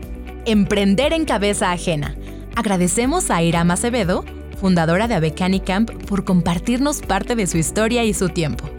Emprender 0.45 1.13
en 1.13 1.23
cabeza 1.23 1.71
ajena. 1.71 2.15
Agradecemos 2.57 3.31
a 3.31 3.41
Irama 3.41 3.75
Acevedo, 3.75 4.25
fundadora 4.59 5.07
de 5.07 5.15
Abecani 5.15 5.61
Camp, 5.61 5.89
por 6.05 6.25
compartirnos 6.25 7.01
parte 7.01 7.35
de 7.35 7.47
su 7.47 7.57
historia 7.57 8.03
y 8.03 8.13
su 8.13 8.27
tiempo. 8.27 8.69